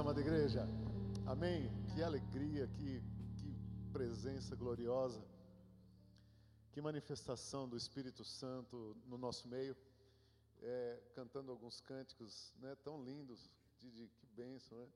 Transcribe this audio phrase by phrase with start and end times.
[0.00, 0.66] amada igreja.
[1.26, 1.70] Amém.
[1.92, 3.02] Que alegria, que,
[3.36, 3.54] que
[3.92, 5.22] presença gloriosa,
[6.72, 9.76] que manifestação do Espírito Santo no nosso meio,
[10.62, 14.88] é, cantando alguns cânticos né, tão lindos, de, de que bênção, né?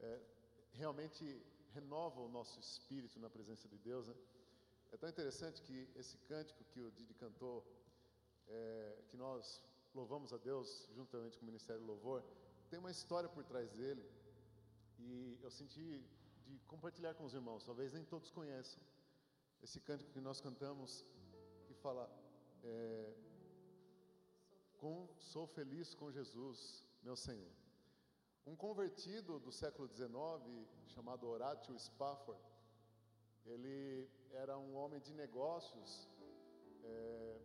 [0.00, 0.20] É,
[0.72, 1.40] realmente
[1.72, 4.14] renova o nosso espírito na presença de Deus, né?
[4.90, 7.64] É tão interessante que esse cântico que o Didi cantou,
[8.48, 9.62] é, que nós
[9.94, 12.24] louvamos a Deus juntamente com o Ministério Louvor,
[12.68, 14.04] tem uma história por trás dele
[15.02, 16.02] e eu senti
[16.46, 17.64] de compartilhar com os irmãos.
[17.64, 18.82] Talvez nem todos conheçam
[19.62, 21.04] esse cântico que nós cantamos
[21.66, 22.10] que fala
[22.62, 23.14] é,
[24.78, 27.52] com, sou feliz com Jesus, meu Senhor.
[28.46, 32.40] Um convertido do século XIX chamado Horatio Spafford,
[33.46, 36.08] ele era um homem de negócios
[36.82, 37.40] é,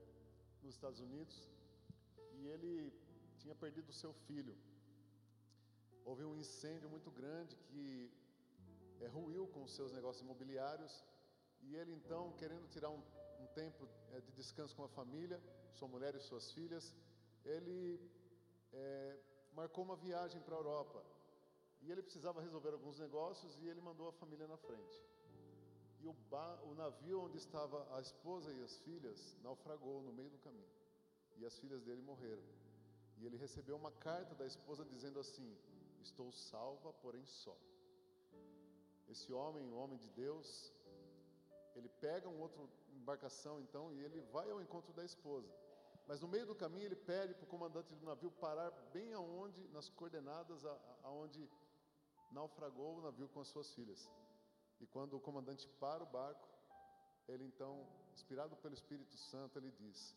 [0.62, 1.50] nos Estados Unidos
[2.34, 2.94] e ele
[3.38, 4.58] tinha perdido seu filho
[6.06, 8.12] houve um incêndio muito grande que
[9.02, 11.04] é, ruiu com os seus negócios imobiliários
[11.62, 13.02] e ele então, querendo tirar um,
[13.40, 15.42] um tempo é, de descanso com a família,
[15.74, 16.94] sua mulher e suas filhas,
[17.44, 18.00] ele
[18.72, 19.18] é,
[19.54, 21.04] marcou uma viagem para a Europa
[21.82, 25.02] e ele precisava resolver alguns negócios e ele mandou a família na frente.
[26.02, 26.16] E o,
[26.70, 30.70] o navio onde estava a esposa e as filhas naufragou no meio do caminho
[31.38, 32.44] e as filhas dele morreram.
[33.18, 35.58] E ele recebeu uma carta da esposa dizendo assim:
[36.08, 37.58] Estou salva, porém só.
[39.14, 40.48] Esse homem, um homem de Deus,
[41.76, 42.62] ele pega uma outra
[43.00, 45.52] embarcação então e ele vai ao encontro da esposa.
[46.08, 49.68] Mas no meio do caminho ele pede para o comandante do navio parar bem aonde,
[49.70, 50.64] nas coordenadas
[51.04, 51.50] aonde
[52.32, 54.08] naufragou o navio com as suas filhas.
[54.80, 56.48] E quando o comandante para o barco,
[57.28, 60.16] ele então, inspirado pelo Espírito Santo, ele diz: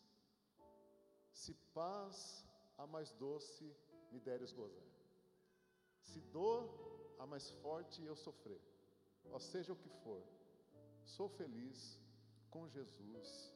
[1.31, 2.45] Se paz
[2.77, 3.65] a mais doce
[4.11, 4.88] me deres gozar.
[6.09, 6.61] Se dor
[7.19, 8.61] a mais forte eu sofrer,
[9.31, 10.21] ou seja o que for,
[11.05, 11.99] sou feliz
[12.49, 13.53] com Jesus,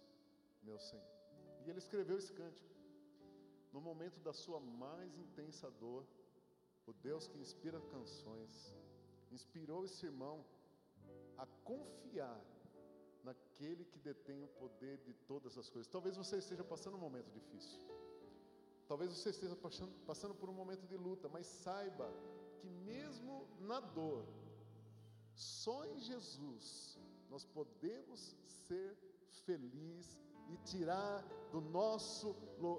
[0.61, 1.13] meu Senhor.
[1.65, 2.71] E ele escreveu esse cântico.
[3.71, 6.05] No momento da sua mais intensa dor,
[6.85, 8.75] o Deus que inspira canções,
[9.31, 10.45] inspirou esse irmão
[11.37, 12.39] a confiar
[13.23, 15.91] naquele que detém o poder de todas as coisas.
[15.91, 17.79] Talvez você esteja passando um momento difícil.
[18.87, 22.13] Talvez você esteja passando, passando por um momento de luta, mas saiba
[22.63, 24.25] que mesmo na dor,
[25.35, 26.97] só em Jesus
[27.29, 28.33] nós podemos
[28.67, 28.97] ser
[29.45, 30.17] felizes
[30.49, 32.33] e tirar do nosso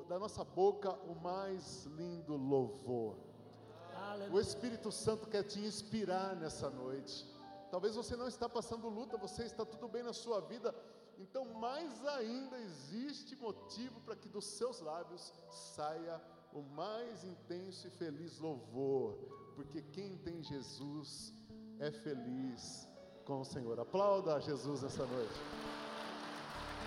[0.08, 3.18] da nossa boca o mais lindo louvor.
[3.94, 4.32] Aleluia.
[4.32, 7.26] O Espírito Santo quer te inspirar nessa noite.
[7.70, 10.74] Talvez você não está passando luta, você está tudo bem na sua vida.
[11.18, 16.20] Então, mais ainda existe motivo para que dos seus lábios saia
[16.54, 19.18] o mais intenso e feliz louvor
[19.54, 21.32] porque quem tem Jesus
[21.78, 22.88] é feliz
[23.24, 23.78] com o Senhor.
[23.78, 25.40] Aplauda a Jesus essa noite.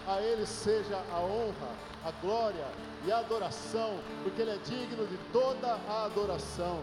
[0.07, 2.65] A Ele seja a honra, a glória
[3.05, 6.81] e a adoração, porque Ele é digno de toda a adoração.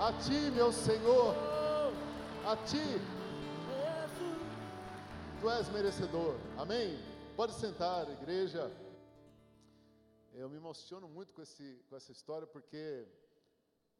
[0.00, 1.34] A Ti, meu Senhor,
[2.46, 3.00] a Ti,
[5.40, 6.36] Tu és merecedor.
[6.58, 6.98] Amém?
[7.34, 8.70] Pode sentar, igreja.
[10.32, 13.06] Eu me emociono muito com, esse, com essa história, porque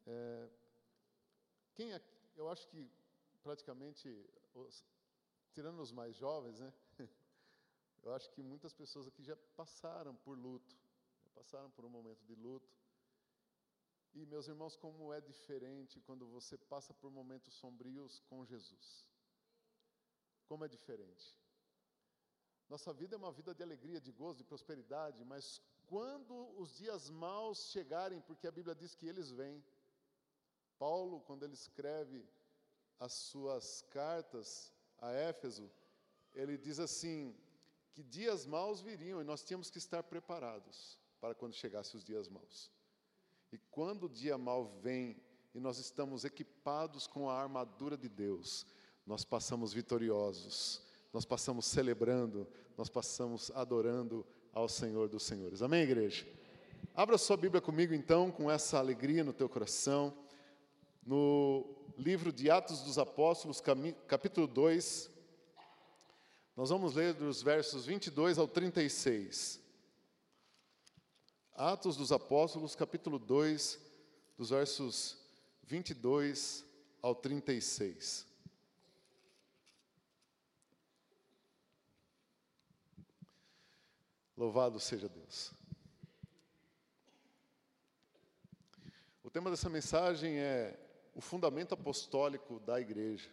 [0.05, 0.49] é,
[1.73, 2.01] quem é,
[2.37, 2.89] eu acho que
[3.43, 4.07] praticamente,
[4.53, 4.85] os,
[5.51, 6.73] tirando os mais jovens, né?
[8.03, 10.75] Eu acho que muitas pessoas aqui já passaram por luto,
[11.23, 12.75] já passaram por um momento de luto.
[14.13, 19.05] E meus irmãos, como é diferente quando você passa por momentos sombrios com Jesus.
[20.47, 21.37] Como é diferente.
[22.67, 25.61] Nossa vida é uma vida de alegria, de gozo, de prosperidade, mas
[25.91, 29.61] quando os dias maus chegarem, porque a Bíblia diz que eles vêm,
[30.79, 32.25] Paulo, quando ele escreve
[32.97, 35.69] as suas cartas a Éfeso,
[36.33, 37.35] ele diz assim:
[37.93, 42.29] que dias maus viriam e nós tínhamos que estar preparados para quando chegassem os dias
[42.29, 42.71] maus.
[43.51, 45.21] E quando o dia mau vem
[45.53, 48.65] e nós estamos equipados com a armadura de Deus,
[49.05, 52.47] nós passamos vitoriosos, nós passamos celebrando,
[52.77, 55.61] nós passamos adorando ao Senhor dos Senhores.
[55.61, 56.25] Amém, igreja?
[56.93, 60.13] Abra sua Bíblia comigo então, com essa alegria no teu coração
[61.05, 61.65] no
[61.97, 63.61] livro de Atos dos Apóstolos,
[64.07, 65.09] capítulo 2.
[66.55, 69.59] Nós vamos ler dos versos 22 ao 36.
[71.55, 73.79] Atos dos Apóstolos, capítulo 2,
[74.37, 75.17] dos versos
[75.63, 76.65] 22
[77.01, 78.30] ao 36.
[84.41, 85.53] Louvado seja Deus.
[89.23, 90.79] O tema dessa mensagem é
[91.13, 93.29] o fundamento apostólico da igreja,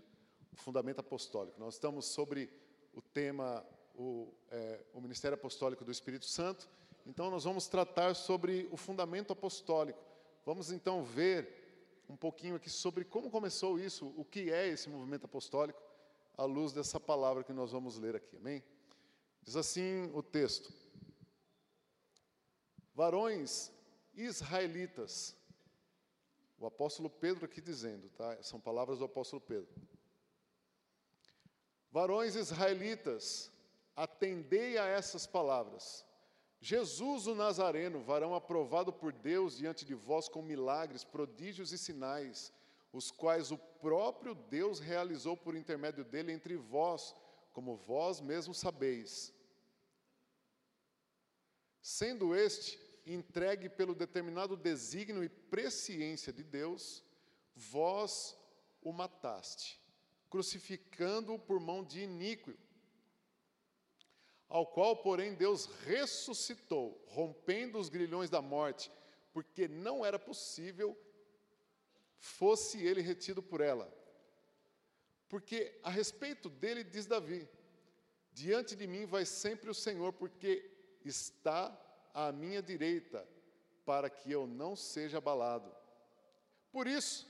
[0.52, 1.58] o fundamento apostólico.
[1.58, 2.52] Nós estamos sobre
[2.93, 3.64] o tema,
[3.94, 6.69] o, é, o Ministério Apostólico do Espírito Santo,
[7.06, 10.04] então nós vamos tratar sobre o fundamento apostólico.
[10.44, 15.25] Vamos então ver um pouquinho aqui sobre como começou isso, o que é esse movimento
[15.25, 15.81] apostólico,
[16.37, 18.62] à luz dessa palavra que nós vamos ler aqui, amém?
[19.43, 20.70] Diz assim o texto:
[22.98, 23.70] Varões
[24.12, 25.36] israelitas,
[26.58, 28.42] o apóstolo Pedro aqui dizendo, tá?
[28.42, 29.72] São palavras do apóstolo Pedro.
[31.92, 33.52] Varões israelitas,
[33.94, 36.04] atendei a essas palavras.
[36.60, 42.52] Jesus o Nazareno, varão aprovado por Deus diante de vós com milagres, prodígios e sinais,
[42.92, 47.14] os quais o próprio Deus realizou por intermédio dele entre vós,
[47.52, 49.32] como vós mesmos sabeis.
[51.80, 57.05] Sendo este entregue pelo determinado desígnio e presciência de Deus,
[57.55, 58.37] vós
[58.82, 59.81] o mataste,
[60.31, 62.55] crucificando-o por mão de iníquo,
[64.49, 68.90] ao qual, porém, Deus ressuscitou, rompendo os grilhões da morte,
[69.32, 70.96] porque não era possível
[72.19, 73.93] fosse ele retido por ela.
[75.28, 77.49] Porque a respeito dele diz Davi:
[78.32, 80.70] Diante de mim vai sempre o Senhor, porque
[81.04, 81.70] está
[82.26, 83.24] à minha direita,
[83.86, 85.72] para que eu não seja abalado.
[86.72, 87.28] Por isso,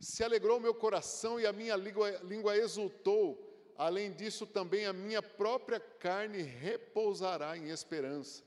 [0.00, 5.20] se alegrou meu coração e a minha língua, língua exultou, além disso, também a minha
[5.20, 8.42] própria carne repousará em esperança,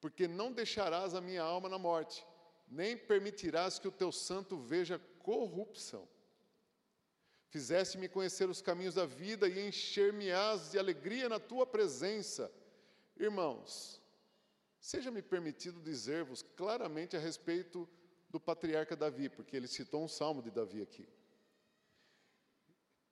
[0.00, 2.26] porque não deixarás a minha alma na morte,
[2.68, 6.08] nem permitirás que o teu santo veja corrupção.
[7.50, 12.50] Fizeste-me conhecer os caminhos da vida e encher-me-ás de alegria na tua presença.
[13.16, 14.01] Irmãos,
[14.82, 17.88] seja-me permitido dizer-vos claramente a respeito
[18.28, 21.08] do patriarca Davi, porque ele citou um salmo de Davi aqui.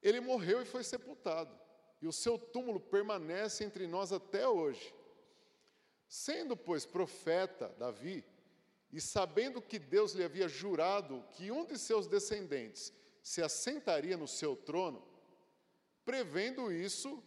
[0.02, 1.56] Ele morreu e foi sepultado,
[2.02, 4.92] e o seu túmulo permanece entre nós até hoje.
[6.08, 8.24] Sendo, pois, profeta Davi,
[8.92, 14.26] e sabendo que Deus lhe havia jurado que um de seus descendentes se assentaria no
[14.26, 15.06] seu trono,
[16.04, 17.22] prevendo isso,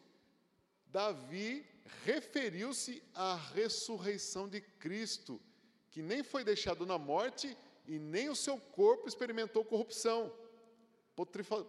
[0.94, 1.66] Davi
[2.06, 5.42] referiu-se à ressurreição de Cristo,
[5.90, 7.58] que nem foi deixado na morte
[7.88, 10.32] e nem o seu corpo experimentou corrupção,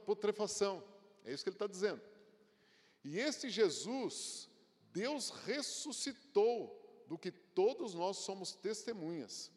[0.04, 0.84] putrefação.
[1.24, 2.02] É isso que ele está dizendo.
[3.02, 4.48] E este Jesus,
[4.92, 9.52] Deus ressuscitou, do que todos nós somos testemunhas.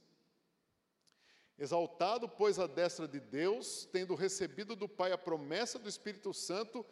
[1.57, 6.85] Exaltado, pois, a destra de Deus, tendo recebido do Pai a promessa do Espírito Santo,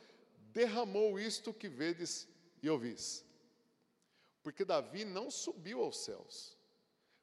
[0.53, 2.27] derramou isto que vedes
[2.65, 3.23] e ouvis.
[4.41, 6.57] Porque Davi não subiu aos céus,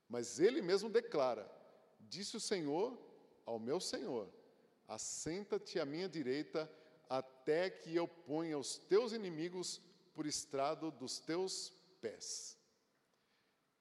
[0.08, 1.50] mas ele mesmo declara:
[2.00, 2.96] Disse o Senhor
[3.44, 4.28] ao meu Senhor:
[4.86, 6.70] Assenta-te à minha direita,
[7.08, 9.80] até que eu ponha os teus inimigos
[10.14, 12.56] por estrado dos teus pés.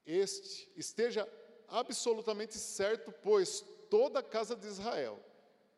[0.05, 1.27] Este esteja
[1.67, 5.23] absolutamente certo, pois toda a casa de Israel,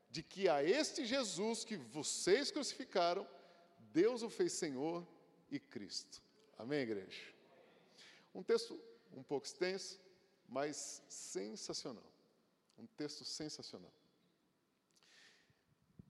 [0.10, 3.28] de que a este Jesus que vocês crucificaram,
[3.92, 5.06] Deus o fez Senhor
[5.54, 6.20] e Cristo.
[6.58, 7.32] Amém, igreja?
[8.34, 8.80] Um texto
[9.12, 10.02] um pouco extenso,
[10.50, 12.12] mas sensacional.
[12.76, 13.94] Um texto sensacional.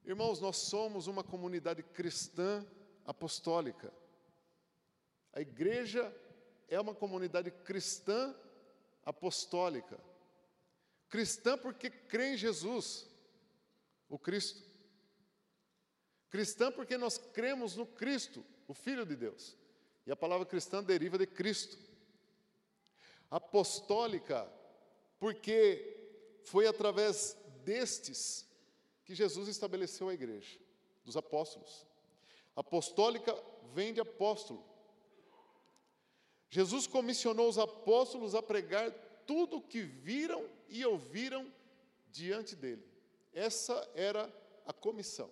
[0.06, 2.66] Irmãos, nós somos uma comunidade cristã
[3.06, 3.94] apostólica.
[5.34, 6.16] A igreja
[6.70, 8.34] é uma comunidade cristã
[9.06, 10.00] apostólica.
[11.10, 13.10] Cristã porque crê em Jesus,
[14.08, 14.64] o Cristo.
[16.30, 19.58] Cristã porque nós cremos no Cristo, o Filho de Deus.
[20.06, 21.78] E a palavra cristã deriva de Cristo
[23.34, 24.48] apostólica,
[25.20, 28.48] porque foi através destes
[29.04, 30.60] que Jesus estabeleceu a igreja,
[31.04, 31.86] dos apóstolos.
[32.56, 33.36] Apostólica
[33.74, 34.64] vem de apóstolo.
[36.48, 38.92] Jesus comissionou os apóstolos a pregar
[39.26, 41.52] tudo o que viram e ouviram
[42.12, 42.86] diante dele.
[43.34, 44.32] Essa era
[44.68, 45.32] a comissão.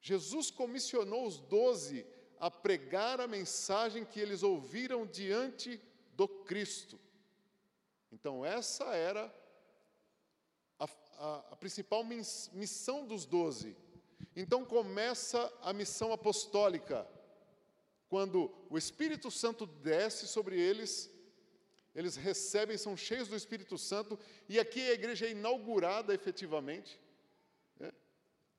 [0.00, 2.04] Jesus comissionou os doze
[2.40, 5.80] a pregar a mensagem que eles ouviram diante
[6.14, 6.98] do Cristo.
[8.12, 9.32] Então, essa era
[10.78, 13.76] a, a, a principal missão dos doze.
[14.34, 17.06] Então, começa a missão apostólica,
[18.08, 21.10] quando o Espírito Santo desce sobre eles,
[21.94, 24.18] eles recebem, são cheios do Espírito Santo,
[24.48, 26.98] e aqui a igreja é inaugurada efetivamente.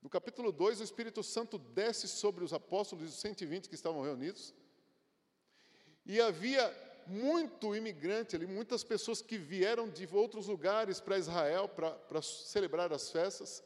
[0.02, 4.54] No capítulo 2, o Espírito Santo desce sobre os apóstolos, os 120 que estavam reunidos,
[6.06, 6.74] e havia
[7.06, 13.12] muito imigrante ali, muitas pessoas que vieram de outros lugares para Israel para celebrar as
[13.12, 13.64] festas.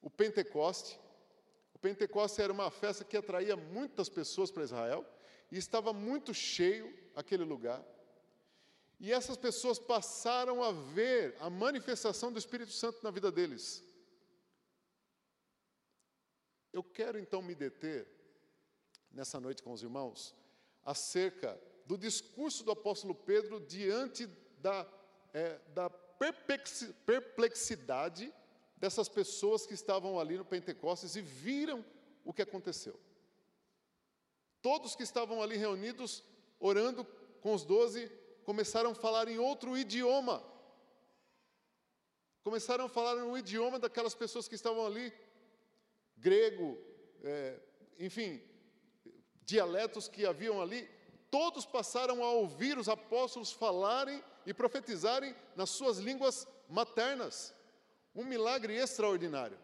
[0.00, 0.98] o Pentecoste.
[1.74, 5.04] O Pentecoste era uma festa que atraía muitas pessoas para Israel
[5.50, 7.84] e estava muito cheio aquele lugar.
[8.98, 13.84] E essas pessoas passaram a ver a manifestação do Espírito Santo na vida deles.
[16.72, 18.06] Eu quero então me deter
[19.10, 20.34] nessa noite com os irmãos
[20.84, 24.26] acerca do discurso do apóstolo Pedro diante
[24.58, 24.86] da,
[25.34, 25.90] é, da
[27.06, 28.32] perplexidade
[28.76, 31.84] dessas pessoas que estavam ali no Pentecostes e viram
[32.24, 32.98] o que aconteceu.
[34.60, 36.24] Todos que estavam ali reunidos,
[36.58, 37.04] orando
[37.40, 38.10] com os doze,
[38.44, 40.42] começaram a falar em outro idioma.
[42.42, 45.12] Começaram a falar no idioma daquelas pessoas que estavam ali,
[46.22, 46.78] grego,
[47.24, 47.60] é,
[47.98, 48.40] enfim,
[49.44, 50.88] dialetos que haviam ali,
[51.30, 57.54] todos passaram a ouvir os apóstolos falarem e profetizarem nas suas línguas maternas.
[58.14, 59.58] Um milagre extraordinário.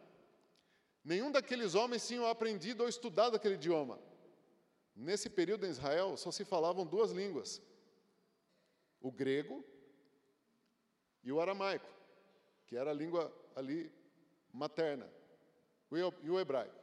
[1.04, 3.98] Nenhum daqueles homens tinham aprendido ou estudado aquele idioma.
[4.96, 7.62] Nesse período em Israel só se falavam duas línguas:
[9.00, 9.64] o grego
[11.22, 11.88] e o aramaico,
[12.66, 13.92] que era a língua ali
[14.52, 15.08] materna,
[15.96, 16.76] e o hebraico.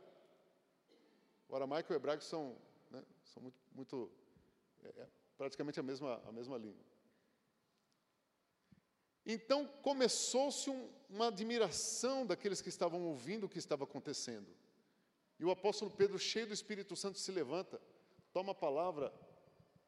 [1.47, 2.57] O aramaico e o hebraico são,
[2.89, 4.12] né, são muito, muito
[4.83, 5.07] é, é
[5.38, 6.83] praticamente a mesma, a mesma língua.
[9.25, 14.47] Então começou-se um, uma admiração daqueles que estavam ouvindo o que estava acontecendo.
[15.39, 17.81] E o apóstolo Pedro, cheio do Espírito Santo, se levanta,
[18.31, 19.13] toma a palavra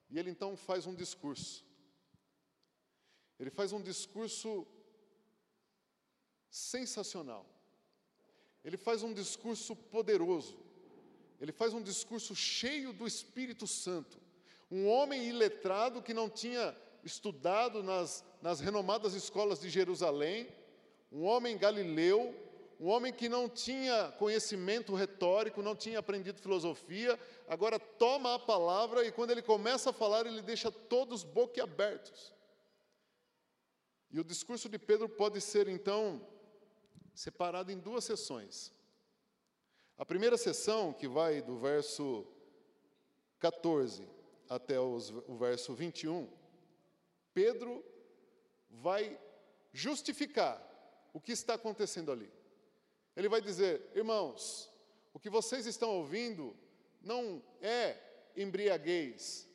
[0.10, 1.66] e ele então faz um discurso.
[3.40, 4.68] Ele faz um discurso
[6.50, 7.46] sensacional.
[8.68, 10.58] Ele faz um discurso poderoso.
[11.40, 14.20] Ele faz um discurso cheio do Espírito Santo.
[14.70, 20.50] Um homem iletrado que não tinha estudado nas, nas renomadas escolas de Jerusalém,
[21.10, 22.36] um homem galileu,
[22.78, 29.08] um homem que não tinha conhecimento retórico, não tinha aprendido filosofia, agora toma a palavra
[29.08, 32.36] e quando ele começa a falar, ele deixa todos boquiabertos.
[34.12, 36.22] E o discurso de Pedro pode ser então
[37.18, 38.72] separado em duas sessões.
[39.98, 42.28] A primeira sessão, que vai do verso
[43.40, 44.08] 14
[44.48, 46.30] até os, o verso 21,
[47.34, 47.84] Pedro
[48.70, 49.20] vai
[49.74, 50.64] justificar
[51.12, 52.32] o que está acontecendo ali.
[53.16, 54.70] Ele vai dizer: irmãos,
[55.12, 56.56] o que vocês estão ouvindo
[57.02, 57.98] não é
[58.36, 59.50] embriaguez,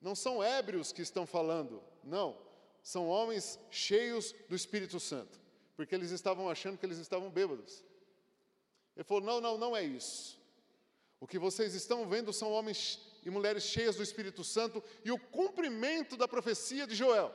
[0.00, 2.36] não são ébrios que estão falando, não,
[2.82, 5.45] são homens cheios do Espírito Santo,
[5.76, 7.84] porque eles estavam achando que eles estavam bêbados.
[8.96, 10.40] Ele falou: não, não, não é isso.
[11.20, 15.18] O que vocês estão vendo são homens e mulheres cheias do Espírito Santo e o
[15.18, 17.34] cumprimento da profecia de Joel.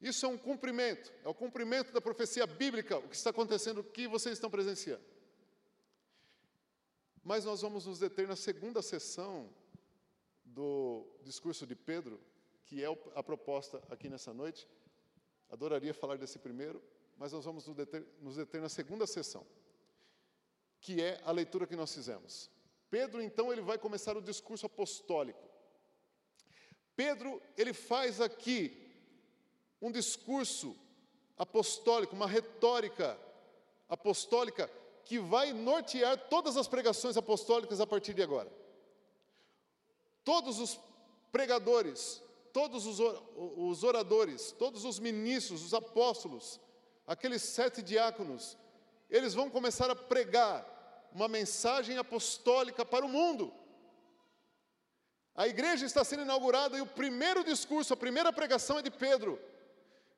[0.00, 3.84] Isso é um cumprimento, é o cumprimento da profecia bíblica, o que está acontecendo, o
[3.84, 5.02] que vocês estão presenciando.
[7.24, 9.50] Mas nós vamos nos deter na segunda sessão
[10.44, 12.20] do discurso de Pedro,
[12.64, 14.68] que é a proposta aqui nessa noite.
[15.50, 16.82] Adoraria falar desse primeiro,
[17.16, 19.46] mas nós vamos nos deter, nos deter na segunda sessão,
[20.80, 22.50] que é a leitura que nós fizemos.
[22.90, 25.48] Pedro, então, ele vai começar o discurso apostólico.
[26.94, 28.82] Pedro, ele faz aqui
[29.80, 30.76] um discurso
[31.36, 33.18] apostólico, uma retórica
[33.88, 34.70] apostólica
[35.04, 38.50] que vai nortear todas as pregações apostólicas a partir de agora.
[40.24, 40.80] Todos os
[41.30, 42.22] pregadores,
[42.56, 46.58] todos os oradores, todos os ministros, os apóstolos,
[47.06, 48.56] aqueles sete diáconos,
[49.10, 50.66] eles vão começar a pregar
[51.12, 53.52] uma mensagem apostólica para o mundo.
[55.34, 59.38] A igreja está sendo inaugurada e o primeiro discurso, a primeira pregação é de Pedro.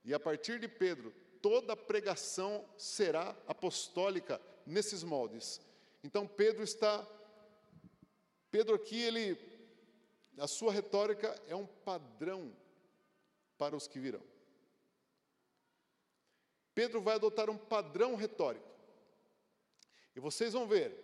[0.05, 5.61] E a partir de Pedro, toda pregação será apostólica nesses moldes.
[6.05, 7.05] Então Pedro está
[8.49, 9.48] Pedro aqui ele
[10.41, 12.53] a sua retórica é um padrão
[13.57, 14.23] para os que virão.
[16.75, 18.69] Pedro vai adotar um padrão retórico.
[20.15, 20.95] E vocês vão ver,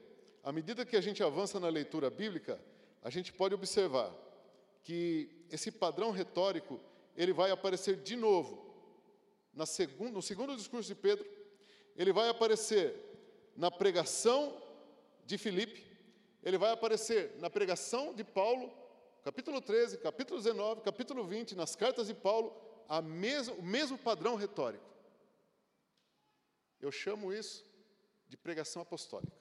[0.43, 2.61] à medida que a gente avança na leitura bíblica,
[3.03, 4.15] a gente pode observar
[4.83, 6.81] que esse padrão retórico,
[7.17, 8.65] ele vai aparecer de novo
[9.53, 11.29] na segundo, no segundo discurso de Pedro,
[11.97, 12.95] ele vai aparecer
[13.57, 14.61] na pregação
[15.25, 15.85] de Filipe,
[16.43, 18.73] ele vai aparecer na pregação de Paulo,
[19.25, 22.55] capítulo 13, capítulo 19, capítulo 20, nas cartas de Paulo,
[22.87, 24.85] a mesmo, o mesmo padrão retórico.
[26.79, 27.65] Eu chamo isso
[28.29, 29.35] de pregação apostólica.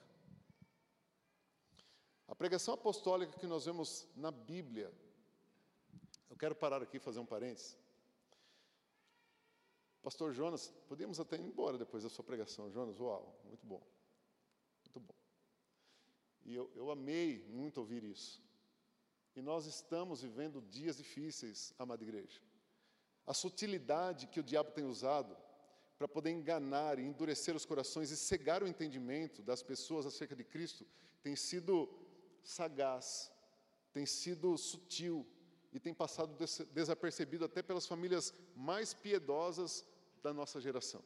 [2.26, 4.90] A pregação apostólica que nós vemos na Bíblia,
[6.30, 7.76] eu quero parar aqui e fazer um parênteses.
[10.02, 12.70] Pastor Jonas, podíamos até ir embora depois da sua pregação.
[12.70, 13.82] Jonas, uau, muito bom.
[14.82, 15.14] Muito bom.
[16.42, 18.42] E eu, eu amei muito ouvir isso.
[19.36, 22.40] E nós estamos vivendo dias difíceis, amada igreja.
[23.26, 25.36] A sutilidade que o diabo tem usado
[25.98, 30.44] para poder enganar e endurecer os corações e cegar o entendimento das pessoas acerca de
[30.44, 30.86] Cristo
[31.22, 31.88] tem sido
[32.42, 33.32] sagaz,
[33.92, 35.26] tem sido sutil
[35.72, 36.36] e tem passado
[36.72, 39.84] desapercebido até pelas famílias mais piedosas
[40.22, 41.02] da nossa geração.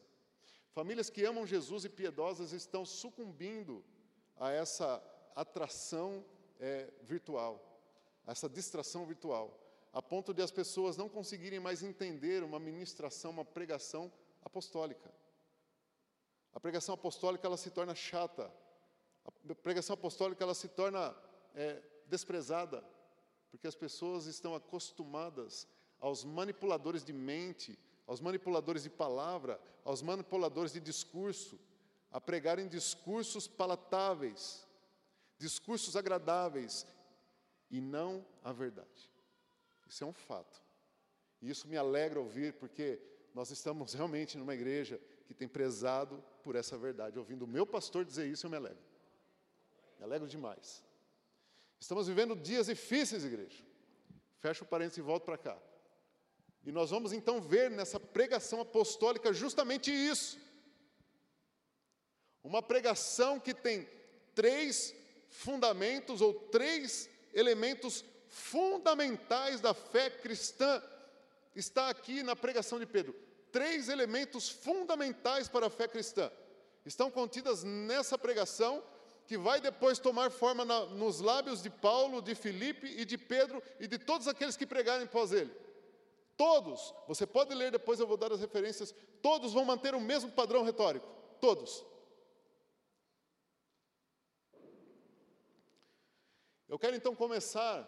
[0.71, 3.83] Famílias que amam Jesus e piedosas estão sucumbindo
[4.37, 5.01] a essa
[5.35, 6.23] atração
[6.59, 7.68] é, virtual
[8.31, 9.57] essa distração virtual,
[9.91, 14.11] a ponto de as pessoas não conseguirem mais entender uma ministração, uma pregação
[14.43, 15.11] apostólica.
[16.53, 18.51] A pregação apostólica ela se torna chata,
[19.25, 21.15] a pregação apostólica ela se torna
[21.55, 22.83] é, desprezada,
[23.51, 25.67] porque as pessoas estão acostumadas
[25.99, 31.59] aos manipuladores de mente, aos manipuladores de palavra, aos manipuladores de discurso,
[32.11, 34.67] a pregarem discursos palatáveis,
[35.37, 36.85] discursos agradáveis,
[37.69, 39.09] e não a verdade.
[39.87, 40.61] Isso é um fato.
[41.41, 42.99] E isso me alegra ouvir, porque
[43.33, 47.17] nós estamos realmente numa igreja que tem prezado por essa verdade.
[47.17, 48.83] Ouvindo o meu pastor dizer isso, eu me alegro.
[49.97, 50.83] Me alegro demais.
[51.79, 53.63] Estamos vivendo dias difíceis, igreja.
[54.39, 55.57] Fecha o parênteses e volto para cá.
[56.65, 60.39] E nós vamos então ver nessa pregação apostólica justamente isso.
[62.43, 63.87] Uma pregação que tem
[64.35, 64.93] três
[65.29, 70.81] fundamentos ou três elementos fundamentais da fé cristã.
[71.55, 73.15] Está aqui na pregação de Pedro.
[73.51, 76.31] Três elementos fundamentais para a fé cristã
[76.85, 78.83] estão contidas nessa pregação
[79.25, 83.61] que vai depois tomar forma na, nos lábios de Paulo, de Filipe e de Pedro
[83.79, 85.51] e de todos aqueles que pregarem após ele.
[86.35, 90.31] Todos, você pode ler depois, eu vou dar as referências, todos vão manter o mesmo
[90.31, 91.07] padrão retórico.
[91.39, 91.85] Todos.
[96.69, 97.83] Eu quero então começar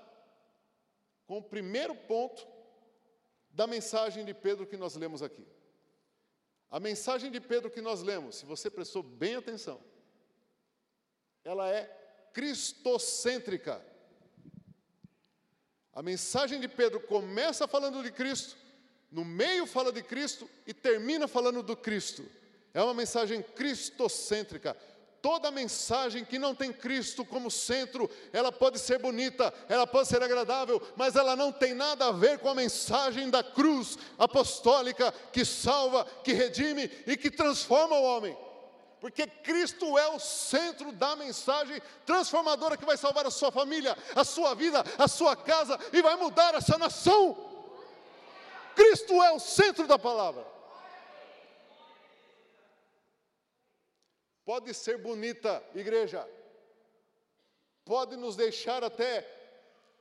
[1.28, 2.46] com o primeiro ponto
[3.52, 5.46] da mensagem de Pedro que nós lemos aqui.
[6.70, 9.80] A mensagem de Pedro que nós lemos, se você prestou bem atenção,
[11.44, 11.84] ela é
[12.34, 13.86] cristocêntrica.
[15.94, 18.58] A mensagem de Pedro começa falando de Cristo,
[19.12, 22.26] no meio fala de Cristo e termina falando do Cristo.
[22.74, 24.76] É uma mensagem cristocêntrica.
[25.22, 30.24] Toda mensagem que não tem Cristo como centro, ela pode ser bonita, ela pode ser
[30.24, 35.46] agradável, mas ela não tem nada a ver com a mensagem da cruz apostólica que
[35.46, 38.36] salva, que redime e que transforma o homem.
[39.00, 44.24] Porque Cristo é o centro da mensagem transformadora que vai salvar a sua família, a
[44.24, 47.38] sua vida, a sua casa e vai mudar essa nação.
[48.76, 50.46] Cristo é o centro da palavra.
[54.43, 56.27] Pode ser bonita, igreja.
[57.86, 59.27] Pode nos deixar até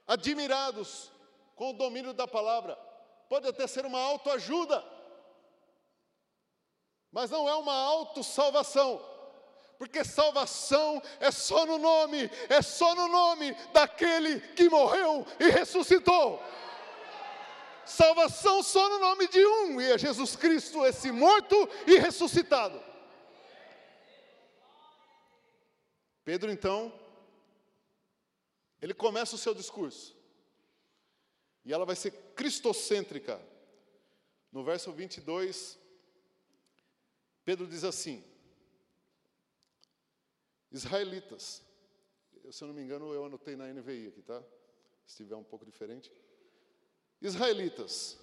[0.06, 1.10] admirados
[1.54, 2.76] com o domínio da palavra.
[3.28, 4.84] Pode até ser uma autoajuda.
[7.12, 9.04] Mas não é uma autossalvação.
[9.78, 16.42] Porque salvação é só no nome, é só no nome daquele que morreu e ressuscitou.
[17.84, 22.89] Salvação só no nome de um, e é Jesus Cristo, esse morto e ressuscitado.
[26.24, 26.92] Pedro, então,
[28.80, 30.16] ele começa o seu discurso.
[31.64, 33.40] E ela vai ser cristocêntrica.
[34.50, 35.78] No verso 22,
[37.44, 38.24] Pedro diz assim:
[40.70, 41.62] Israelitas,
[42.50, 44.42] se eu não me engano, eu anotei na NVI aqui, tá?
[45.06, 46.10] Se estiver um pouco diferente.
[47.20, 48.18] Israelitas,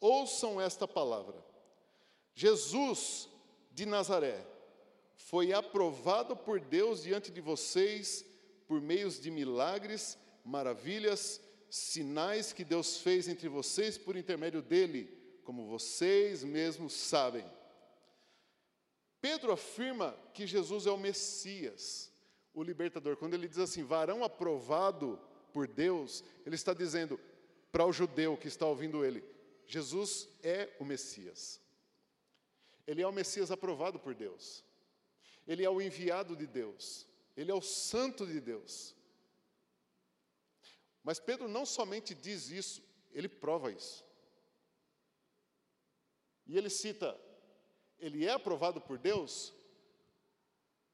[0.00, 1.44] ouçam esta palavra.
[2.34, 3.28] Jesus
[3.72, 4.44] de Nazaré
[5.18, 8.24] foi aprovado por Deus diante de vocês
[8.66, 15.10] por meios de milagres, maravilhas, sinais que Deus fez entre vocês por intermédio dele,
[15.42, 17.44] como vocês mesmos sabem.
[19.20, 22.12] Pedro afirma que Jesus é o Messias,
[22.54, 23.16] o libertador.
[23.16, 25.18] Quando ele diz assim, varão aprovado
[25.52, 27.18] por Deus, ele está dizendo
[27.72, 29.24] para o judeu que está ouvindo ele:
[29.66, 31.60] Jesus é o Messias.
[32.86, 34.64] Ele é o Messias aprovado por Deus.
[35.48, 38.94] Ele é o enviado de Deus, ele é o santo de Deus.
[41.02, 44.04] Mas Pedro não somente diz isso, ele prova isso.
[46.46, 47.18] E ele cita:
[47.98, 49.54] ele é aprovado por Deus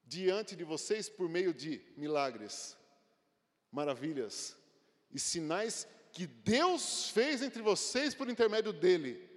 [0.04, 2.76] diante de vocês por meio de milagres,
[3.72, 4.56] maravilhas
[5.10, 9.28] e sinais que Deus fez entre vocês por intermédio dele.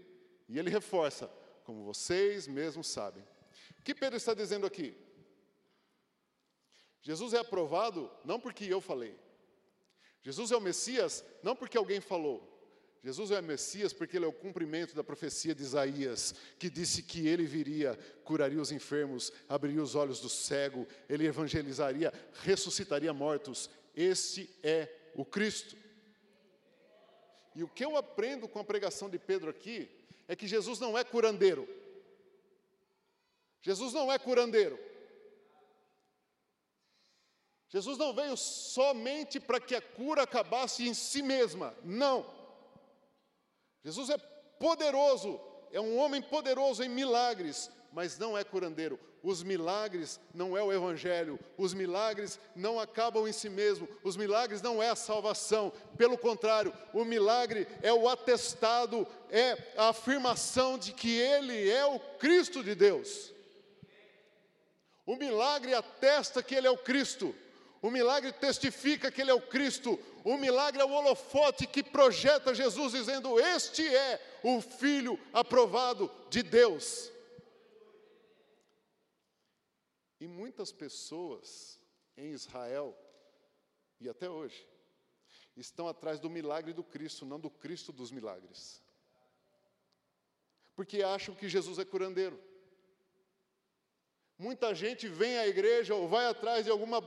[0.47, 1.27] E ele reforça:
[1.63, 3.23] como vocês mesmos sabem.
[3.79, 5.06] O que Pedro está dizendo aqui?
[7.01, 9.15] Jesus é aprovado não porque eu falei.
[10.21, 12.57] Jesus é o Messias não porque alguém falou.
[13.03, 17.01] Jesus é o Messias porque ele é o cumprimento da profecia de Isaías, que disse
[17.01, 23.69] que ele viria, curaria os enfermos, abriria os olhos do cego, ele evangelizaria, ressuscitaria mortos.
[23.95, 25.77] Este é o Cristo.
[27.55, 29.89] E o que eu aprendo com a pregação de Pedro aqui
[30.27, 31.67] é que Jesus não é curandeiro.
[33.61, 34.77] Jesus não é curandeiro.
[37.69, 41.75] Jesus não veio somente para que a cura acabasse em si mesma.
[41.83, 42.25] Não.
[43.83, 45.39] Jesus é poderoso,
[45.71, 48.99] é um homem poderoso em milagres, mas não é curandeiro.
[49.21, 54.61] Os milagres não é o evangelho, os milagres não acabam em si mesmo, os milagres
[54.61, 55.73] não é a salvação.
[55.97, 61.99] Pelo contrário, o milagre é o atestado, é a afirmação de que ele é o
[61.99, 63.33] Cristo de Deus.
[65.05, 67.35] O milagre atesta que ele é o Cristo.
[67.81, 69.99] O milagre testifica que Ele é o Cristo.
[70.23, 76.41] O milagre é o holofote que projeta Jesus, dizendo: Este é o Filho aprovado de
[76.41, 77.11] Deus.
[80.19, 81.79] E muitas pessoas
[82.15, 82.97] em Israel,
[83.99, 84.67] e até hoje,
[85.55, 88.81] estão atrás do milagre do Cristo, não do Cristo dos milagres.
[90.75, 92.39] Porque acham que Jesus é curandeiro.
[94.37, 97.01] Muita gente vem à igreja ou vai atrás de alguma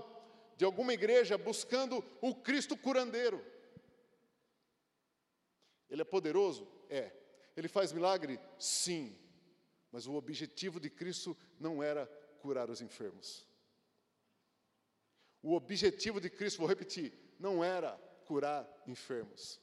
[0.60, 3.42] de alguma igreja buscando o Cristo curandeiro.
[5.88, 6.70] Ele é poderoso?
[6.90, 7.10] É.
[7.56, 8.38] Ele faz milagre?
[8.58, 9.18] Sim.
[9.90, 12.06] Mas o objetivo de Cristo não era
[12.42, 13.48] curar os enfermos.
[15.42, 17.96] O objetivo de Cristo, vou repetir, não era
[18.26, 19.58] curar enfermos.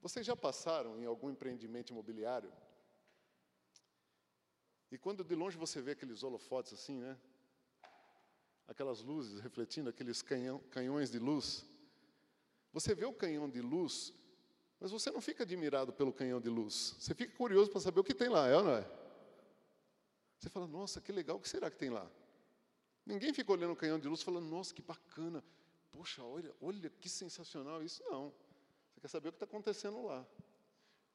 [0.00, 2.52] Vocês já passaram em algum empreendimento imobiliário?
[4.92, 7.18] E quando de longe você vê aqueles holofotes assim, né?
[8.68, 11.66] Aquelas luzes refletindo, aqueles canhão, canhões de luz.
[12.72, 14.12] Você vê o canhão de luz,
[14.78, 16.94] mas você não fica admirado pelo canhão de luz.
[16.98, 18.86] Você fica curioso para saber o que tem lá, é ou não é?
[20.38, 22.08] Você fala, nossa, que legal, o que será que tem lá?
[23.04, 25.42] Ninguém fica olhando o canhão de luz falando, nossa, que bacana.
[25.90, 28.02] Poxa, olha, olha que sensacional isso.
[28.04, 28.32] Não.
[28.92, 30.24] Você quer saber o que está acontecendo lá.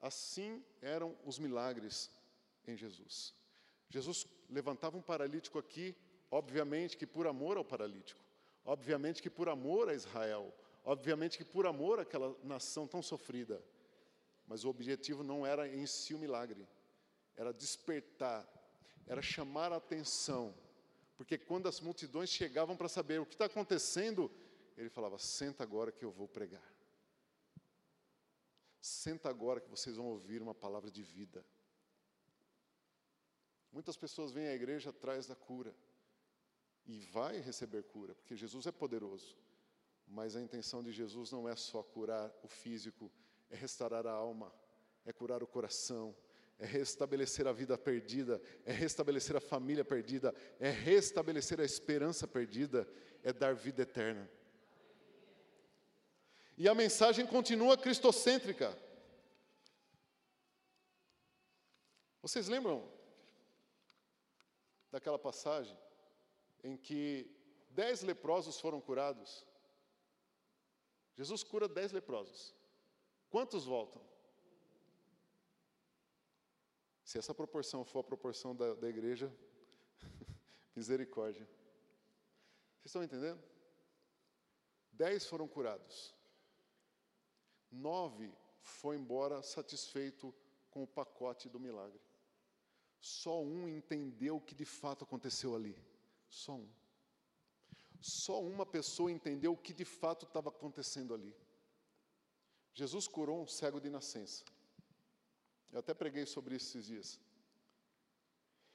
[0.01, 2.11] Assim eram os milagres
[2.67, 3.33] em Jesus.
[3.89, 5.95] Jesus levantava um paralítico aqui,
[6.33, 8.19] Obviamente que por amor ao paralítico,
[8.65, 10.51] obviamente que por amor a Israel,
[10.83, 13.63] obviamente que por amor àquela nação tão sofrida.
[14.47, 16.67] Mas o objetivo não era em si o milagre,
[17.35, 18.43] era despertar,
[19.05, 20.55] era chamar a atenção.
[21.15, 24.31] Porque quando as multidões chegavam para saber o que está acontecendo,
[24.75, 26.67] ele falava: Senta agora que eu vou pregar.
[28.81, 31.45] Senta agora que vocês vão ouvir uma palavra de vida.
[33.71, 35.75] Muitas pessoas vêm à igreja atrás da cura
[36.85, 39.37] e vai receber cura, porque Jesus é poderoso.
[40.07, 43.11] Mas a intenção de Jesus não é só curar o físico,
[43.49, 44.53] é restaurar a alma,
[45.05, 46.15] é curar o coração,
[46.59, 52.87] é restabelecer a vida perdida, é restabelecer a família perdida, é restabelecer a esperança perdida,
[53.23, 54.29] é dar vida eterna.
[56.57, 58.77] E a mensagem continua cristocêntrica.
[62.21, 62.87] Vocês lembram
[64.91, 65.75] daquela passagem
[66.63, 67.29] em que
[67.69, 69.45] dez leprosos foram curados.
[71.15, 72.55] Jesus cura dez leprosos.
[73.29, 74.01] Quantos voltam?
[77.03, 79.31] Se essa proporção for a proporção da, da igreja,
[80.75, 81.45] misericórdia.
[82.77, 83.43] Vocês estão entendendo?
[84.91, 86.15] Dez foram curados.
[87.71, 90.33] Nove foi embora satisfeito
[90.69, 91.99] com o pacote do milagre.
[92.99, 95.75] Só um entendeu o que de fato aconteceu ali.
[96.33, 96.67] Só um.
[98.01, 101.33] Só uma pessoa entendeu o que de fato estava acontecendo ali.
[102.73, 104.43] Jesus curou um cego de nascença.
[105.71, 107.19] Eu até preguei sobre isso esses dias.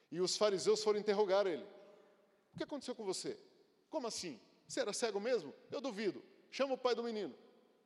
[0.09, 1.65] E os fariseus foram interrogar ele:
[2.53, 3.37] O que aconteceu com você?
[3.89, 4.39] Como assim?
[4.65, 5.53] Você era cego mesmo?
[5.69, 6.23] Eu duvido.
[6.49, 7.35] Chama o pai do menino.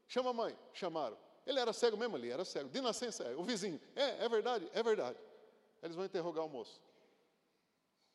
[0.07, 0.57] Chama a mãe.
[0.73, 1.17] Chamaram.
[1.47, 2.69] Ele era cego mesmo ali, era cego.
[2.69, 3.36] De nascença, é.
[3.36, 3.81] O vizinho.
[3.95, 5.17] É, é verdade, é verdade.
[5.81, 6.79] Eles vão interrogar o moço.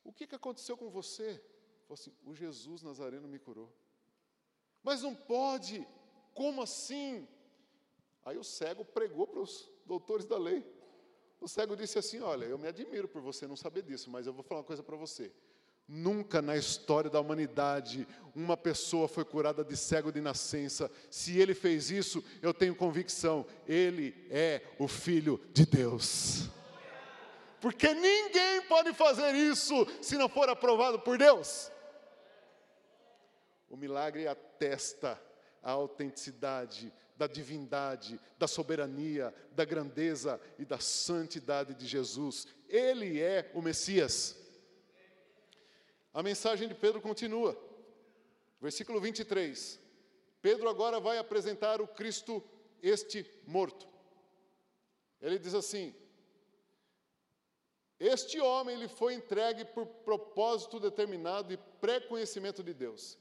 [0.04, 1.42] O que, que aconteceu com você?
[1.82, 3.72] Falou assim: o Jesus Nazareno me curou.
[4.82, 5.86] Mas não pode,
[6.34, 7.26] como assim?
[8.24, 10.64] Aí o cego pregou para os doutores da lei.
[11.40, 14.32] O cego disse assim: Olha, eu me admiro por você não saber disso, mas eu
[14.32, 15.32] vou falar uma coisa para você.
[15.86, 20.90] Nunca na história da humanidade uma pessoa foi curada de cego de nascença.
[21.10, 26.50] Se ele fez isso, eu tenho convicção, ele é o Filho de Deus.
[27.60, 31.70] Porque ninguém pode fazer isso se não for aprovado por Deus.
[33.68, 35.20] O milagre atesta
[35.62, 42.46] a autenticidade da divindade, da soberania, da grandeza e da santidade de Jesus.
[42.68, 44.36] Ele é o Messias.
[46.14, 47.60] A mensagem de Pedro continua.
[48.60, 49.80] Versículo 23.
[50.40, 52.42] Pedro agora vai apresentar o Cristo
[52.80, 53.88] este morto.
[55.20, 55.94] Ele diz assim:
[57.98, 63.18] Este homem lhe foi entregue por propósito determinado e pré-conhecimento de Deus.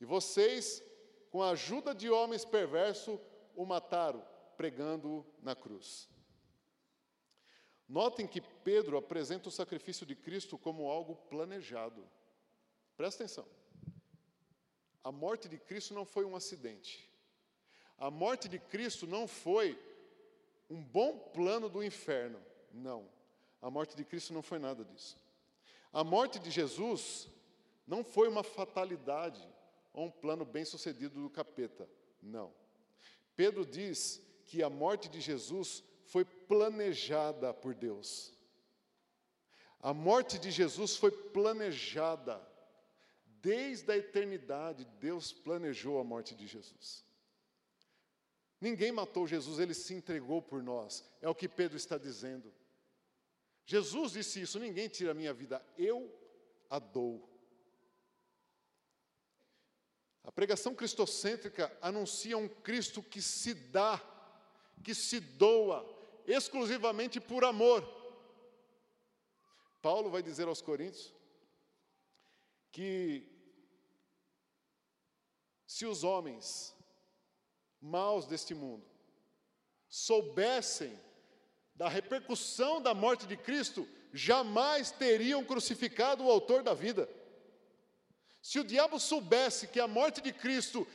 [0.00, 0.82] E vocês,
[1.30, 3.18] com a ajuda de homens perversos,
[3.54, 4.24] o mataram,
[4.56, 6.08] pregando-o na cruz.
[7.86, 12.08] Notem que Pedro apresenta o sacrifício de Cristo como algo planejado.
[12.96, 13.46] Presta atenção.
[15.02, 17.10] A morte de Cristo não foi um acidente.
[17.98, 19.78] A morte de Cristo não foi
[20.70, 22.42] um bom plano do inferno.
[22.72, 23.06] Não.
[23.64, 25.16] A morte de Cristo não foi nada disso.
[25.90, 27.30] A morte de Jesus
[27.86, 29.42] não foi uma fatalidade
[29.90, 31.88] ou um plano bem sucedido do capeta.
[32.20, 32.52] Não.
[33.34, 38.34] Pedro diz que a morte de Jesus foi planejada por Deus.
[39.80, 42.46] A morte de Jesus foi planejada.
[43.40, 47.02] Desde a eternidade, Deus planejou a morte de Jesus.
[48.60, 51.02] Ninguém matou Jesus, ele se entregou por nós.
[51.22, 52.52] É o que Pedro está dizendo.
[53.64, 56.12] Jesus disse isso: ninguém tira a minha vida, eu
[56.68, 57.28] a dou.
[60.22, 64.00] A pregação cristocêntrica anuncia um Cristo que se dá,
[64.82, 65.84] que se doa,
[66.26, 67.82] exclusivamente por amor.
[69.82, 71.14] Paulo vai dizer aos Coríntios
[72.72, 73.30] que
[75.66, 76.74] se os homens
[77.80, 78.86] maus deste mundo
[79.88, 80.98] soubessem
[81.74, 87.08] da repercussão da morte de Cristo, jamais teriam crucificado o autor da vida.
[88.40, 90.86] Se o diabo soubesse que a morte de Cristo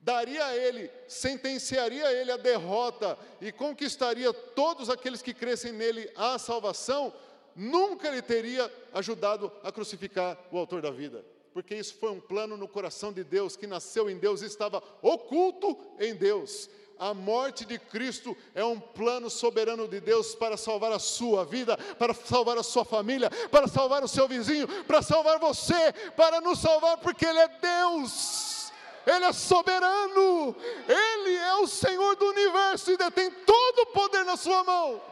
[0.00, 6.10] daria a ele, sentenciaria a ele a derrota e conquistaria todos aqueles que crescem nele
[6.16, 7.12] a salvação,
[7.54, 11.24] nunca ele teria ajudado a crucificar o autor da vida.
[11.52, 14.82] Porque isso foi um plano no coração de Deus, que nasceu em Deus e estava
[15.02, 16.68] oculto em Deus.
[16.98, 21.76] A morte de Cristo é um plano soberano de Deus para salvar a sua vida,
[21.98, 26.60] para salvar a sua família, para salvar o seu vizinho, para salvar você, para nos
[26.60, 28.70] salvar, porque Ele é Deus.
[29.04, 30.54] Ele é soberano,
[30.86, 35.02] Ele é o Senhor do universo e detém todo o poder na sua mão.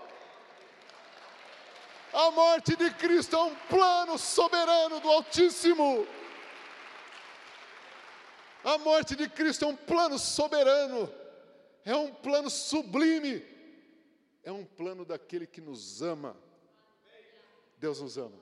[2.12, 6.06] A morte de Cristo é um plano soberano do Altíssimo.
[8.64, 11.19] A morte de Cristo é um plano soberano
[11.84, 13.44] é um plano sublime,
[14.42, 16.36] é um plano daquele que nos ama.
[17.78, 18.38] Deus nos ama.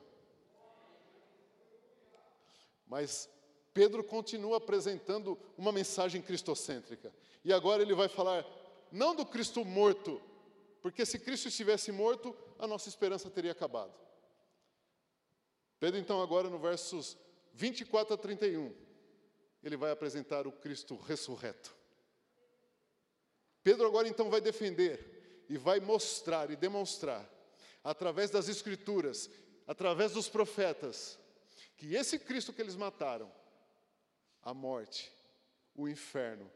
[2.86, 3.28] Mas
[3.72, 7.14] Pedro continua apresentando uma mensagem cristocêntrica.
[7.44, 8.44] E agora ele vai falar
[8.90, 10.20] não do Cristo morto,
[10.80, 13.94] porque se Cristo estivesse morto, a nossa esperança teria acabado.
[15.78, 17.16] Pedro, então, agora no versos
[17.52, 18.74] 24 a 31,
[19.62, 21.77] ele vai apresentar o Cristo ressurreto.
[23.68, 27.28] Pedro agora então vai defender e vai mostrar e demonstrar,
[27.84, 29.28] através das Escrituras,
[29.66, 31.18] através dos profetas,
[31.76, 33.30] que esse Cristo que eles mataram,
[34.42, 35.12] a morte,
[35.76, 36.50] o inferno,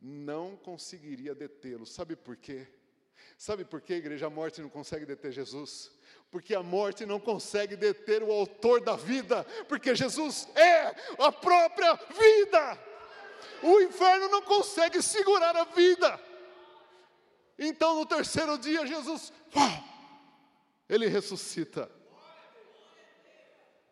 [0.00, 1.84] não conseguiria detê-lo.
[1.84, 2.68] Sabe por quê?
[3.36, 5.90] Sabe por que igreja a morte não consegue deter Jesus?
[6.30, 11.94] Porque a morte não consegue deter o autor da vida, porque Jesus é a própria
[11.96, 12.78] vida.
[13.60, 16.33] O inferno não consegue segurar a vida.
[17.58, 19.32] Então, no terceiro dia, Jesus,
[20.88, 21.90] ele ressuscita.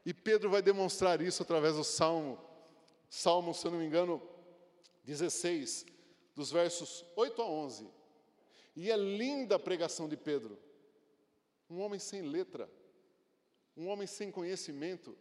[0.04, 2.38] E Pedro vai demonstrar isso através do Salmo,
[3.08, 4.20] Salmo, se eu não me engano,
[5.04, 5.86] 16,
[6.34, 7.88] dos versos 8 a 11.
[8.74, 10.58] E é linda a pregação de Pedro.
[11.68, 12.70] Um homem sem letra,
[13.76, 15.16] um homem sem conhecimento,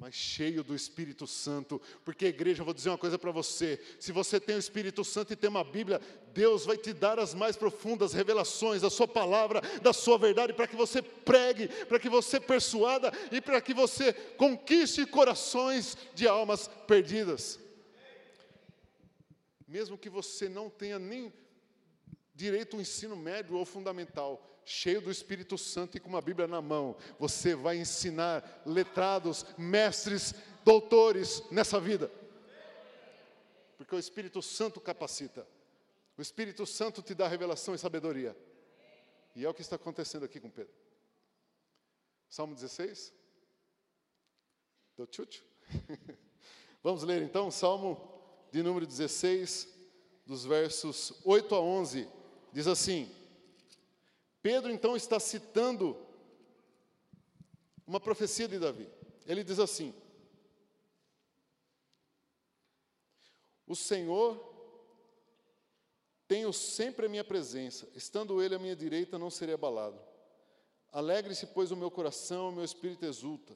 [0.00, 4.12] mas cheio do Espírito Santo, porque igreja, eu vou dizer uma coisa para você: se
[4.12, 6.00] você tem o Espírito Santo e tem uma Bíblia,
[6.32, 10.66] Deus vai te dar as mais profundas revelações da Sua palavra, da Sua verdade, para
[10.66, 16.66] que você pregue, para que você persuada e para que você conquiste corações de almas
[16.86, 17.60] perdidas.
[19.68, 21.30] Mesmo que você não tenha nem
[22.34, 26.60] direito ao ensino médio ou fundamental, cheio do Espírito Santo e com uma Bíblia na
[26.60, 32.10] mão, você vai ensinar letrados, mestres, doutores nessa vida.
[33.76, 35.46] Porque o Espírito Santo capacita.
[36.16, 38.36] O Espírito Santo te dá revelação e sabedoria.
[39.34, 40.74] E é o que está acontecendo aqui com Pedro.
[42.28, 43.12] Salmo 16?
[44.96, 45.44] Deu tchutchu?
[46.82, 48.20] Vamos ler então Salmo
[48.52, 49.68] de número 16,
[50.26, 52.08] dos versos 8 a 11.
[52.52, 53.10] Diz assim:
[54.42, 55.96] Pedro então está citando
[57.86, 58.88] uma profecia de Davi.
[59.26, 59.94] Ele diz assim:
[63.66, 64.48] O Senhor
[66.26, 70.00] tenho sempre a minha presença, estando Ele à minha direita, não serei abalado.
[70.92, 73.54] Alegre-se, pois, o meu coração, o meu espírito exulta.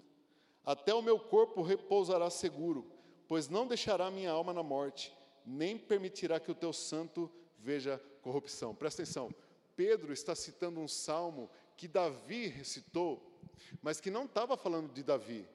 [0.65, 2.91] Até o meu corpo repousará seguro,
[3.27, 5.13] pois não deixará minha alma na morte,
[5.45, 8.75] nem permitirá que o teu santo veja corrupção.
[8.75, 9.35] Presta atenção,
[9.77, 13.41] Pedro está citando um salmo que Davi recitou,
[13.83, 15.49] mas que não estava falando de Davi.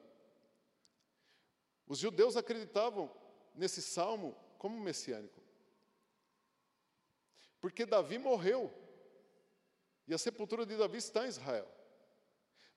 [1.86, 3.10] Os judeus acreditavam
[3.54, 5.40] nesse salmo como messiânico.
[7.60, 8.72] Porque Davi morreu.
[10.06, 11.68] E a sepultura de Davi está em Israel.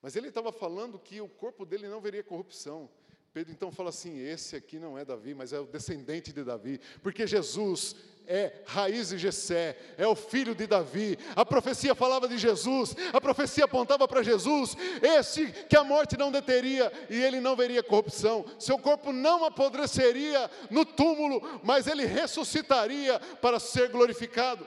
[0.01, 2.89] Mas ele estava falando que o corpo dele não veria corrupção.
[3.33, 6.79] Pedro então fala assim: esse aqui não é Davi, mas é o descendente de Davi,
[7.01, 7.95] porque Jesus
[8.27, 11.17] é raiz de Jessé, é o filho de Davi.
[11.35, 16.31] A profecia falava de Jesus, a profecia apontava para Jesus, esse que a morte não
[16.31, 18.45] deteria e ele não veria corrupção.
[18.59, 24.65] Seu corpo não apodreceria no túmulo, mas ele ressuscitaria para ser glorificado.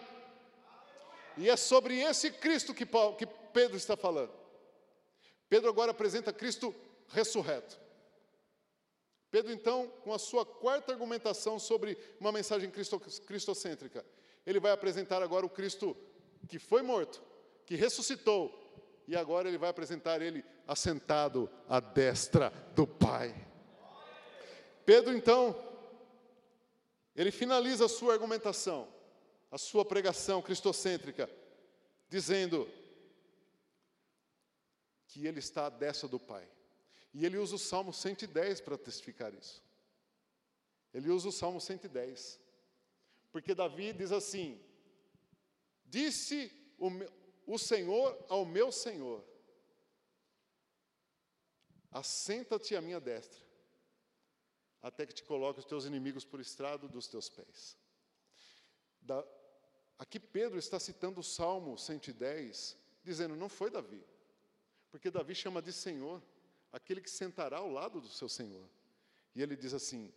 [1.36, 4.32] E é sobre esse Cristo que, Paulo, que Pedro está falando.
[5.48, 6.74] Pedro agora apresenta Cristo
[7.08, 7.85] ressurreto.
[9.30, 14.04] Pedro, então, com a sua quarta argumentação sobre uma mensagem cristo, cristocêntrica,
[14.46, 15.96] ele vai apresentar agora o Cristo
[16.48, 17.22] que foi morto,
[17.64, 18.66] que ressuscitou,
[19.08, 23.34] e agora ele vai apresentar ele assentado à destra do Pai.
[24.84, 25.54] Pedro, então,
[27.14, 28.88] ele finaliza a sua argumentação,
[29.50, 31.28] a sua pregação cristocêntrica,
[32.08, 32.68] dizendo
[35.08, 36.48] que ele está à destra do Pai.
[37.12, 39.62] E ele usa o Salmo 110 para testificar isso.
[40.92, 42.40] Ele usa o Salmo 110.
[43.30, 44.58] Porque Davi diz assim:
[45.84, 47.10] Disse o, meu,
[47.46, 49.22] o Senhor ao meu Senhor:
[51.90, 53.44] Assenta-te à minha destra,
[54.82, 57.76] até que te coloque os teus inimigos por estrado dos teus pés.
[59.00, 59.22] Da,
[59.98, 64.04] aqui Pedro está citando o Salmo 110, dizendo: Não foi Davi,
[64.90, 66.22] porque Davi chama de Senhor
[66.76, 68.68] aquele que sentará ao lado do seu Senhor.
[69.34, 70.12] E ele diz assim: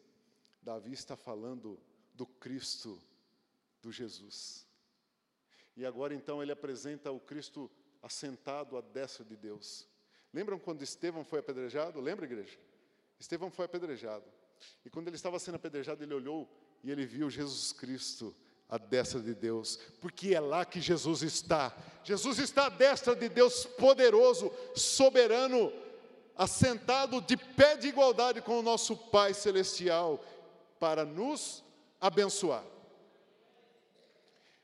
[0.61, 1.79] Davi está falando
[2.13, 3.01] do Cristo,
[3.81, 4.67] do Jesus.
[5.75, 9.87] E agora então ele apresenta o Cristo assentado à destra de Deus.
[10.33, 11.99] Lembram quando Estevão foi apedrejado?
[12.01, 12.59] Lembra, igreja?
[13.17, 14.25] Estevão foi apedrejado.
[14.83, 16.49] E quando ele estava sendo apedrejado, ele olhou
[16.83, 18.35] e ele viu Jesus Cristo
[18.67, 21.75] à destra de Deus, porque é lá que Jesus está.
[22.03, 25.71] Jesus está à destra de Deus, poderoso, soberano,
[26.39, 30.23] assentado de pé de igualdade com o nosso Pai Celestial,
[30.79, 31.61] para nos
[31.99, 32.63] abençoar.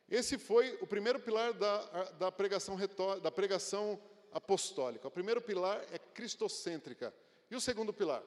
[0.07, 2.77] Esse foi o primeiro pilar da, da, pregação,
[3.21, 3.99] da pregação
[4.31, 5.09] apostólica.
[5.09, 7.13] O primeiro pilar é cristocêntrica.
[7.51, 8.23] E o segundo pilar?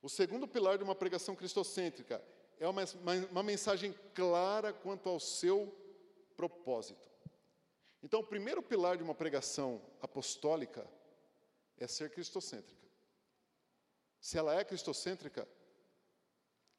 [0.00, 2.22] O segundo pilar de uma pregação cristocêntrica
[2.60, 5.74] é uma, uma, uma mensagem clara quanto ao seu
[6.36, 7.10] propósito.
[8.04, 10.88] Então, o primeiro pilar de uma pregação apostólica
[11.80, 12.86] é ser cristocêntrica.
[14.20, 15.48] Se ela é cristocêntrica,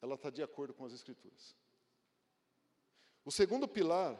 [0.01, 1.55] ela está de acordo com as Escrituras.
[3.25, 4.17] O segundo pilar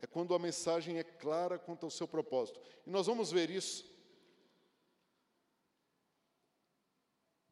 [0.00, 2.60] é quando a mensagem é clara quanto ao seu propósito.
[2.86, 3.92] E nós vamos ver isso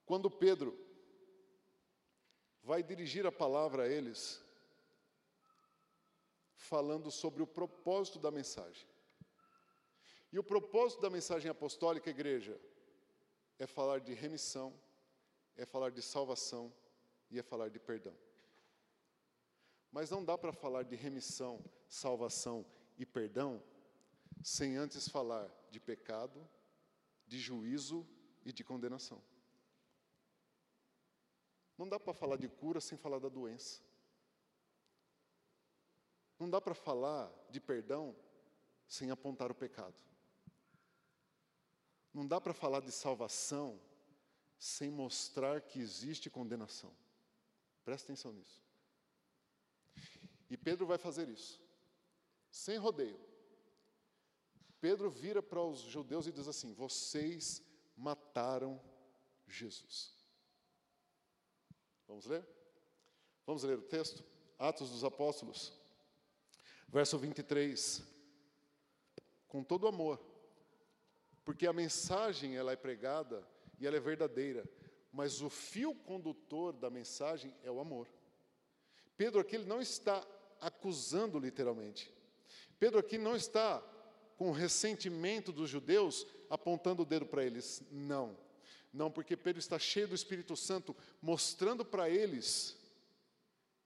[0.05, 0.79] quando Pedro
[2.62, 4.40] vai dirigir a palavra a eles,
[6.55, 8.87] falando sobre o propósito da mensagem.
[10.33, 12.59] E o propósito da mensagem apostólica, igreja,
[13.59, 14.73] é falar de remissão,
[15.57, 16.73] é falar de salvação
[17.31, 18.16] e é falar de perdão.
[19.90, 22.64] Mas não dá para falar de remissão, salvação
[22.99, 23.63] e perdão
[24.42, 26.48] sem antes falar de pecado,
[27.27, 28.09] de juízo
[28.42, 29.23] e de condenação.
[31.77, 33.83] Não dá para falar de cura sem falar da doença.
[36.38, 38.17] Não dá para falar de perdão
[38.88, 39.94] sem apontar o pecado.
[42.13, 43.81] Não dá para falar de salvação
[44.58, 46.94] sem mostrar que existe condenação.
[47.85, 48.63] Presta atenção nisso.
[50.48, 51.60] E Pedro vai fazer isso,
[52.50, 53.19] sem rodeio.
[54.81, 57.63] Pedro vira para os judeus e diz assim: Vocês
[57.96, 58.81] mataram
[59.46, 60.15] Jesus.
[62.06, 62.46] Vamos ler?
[63.46, 64.23] Vamos ler o texto?
[64.58, 65.73] Atos dos Apóstolos,
[66.88, 68.02] verso 23.
[69.48, 70.31] Com todo amor
[71.45, 73.47] Porque a mensagem ela é pregada
[73.79, 74.65] e ela é verdadeira,
[75.13, 78.09] mas o fio condutor da mensagem é o amor.
[79.17, 80.27] Pedro aqui ele não está
[80.61, 82.13] acusando literalmente.
[82.79, 83.81] Pedro aqui não está
[84.37, 87.83] com ressentimento dos judeus apontando o dedo para eles.
[87.90, 88.37] Não.
[88.93, 92.77] Não, porque Pedro está cheio do Espírito Santo, mostrando para eles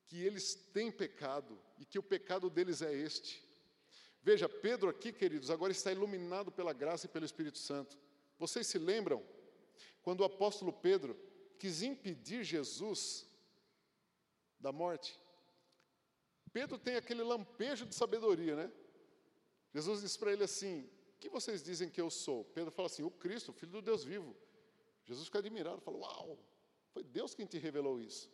[0.06, 3.45] que eles têm pecado e que o pecado deles é este.
[4.26, 7.96] Veja, Pedro aqui, queridos, agora está iluminado pela graça e pelo Espírito Santo.
[8.36, 9.24] Vocês se lembram
[10.02, 11.16] quando o apóstolo Pedro
[11.60, 13.24] quis impedir Jesus
[14.58, 15.16] da morte?
[16.52, 18.72] Pedro tem aquele lampejo de sabedoria, né?
[19.72, 22.44] Jesus disse para ele assim: O que vocês dizem que eu sou?
[22.46, 24.34] Pedro fala assim: O Cristo, Filho do Deus vivo.
[25.04, 26.36] Jesus fica admirado, fala: Uau,
[26.92, 28.28] foi Deus quem te revelou isso.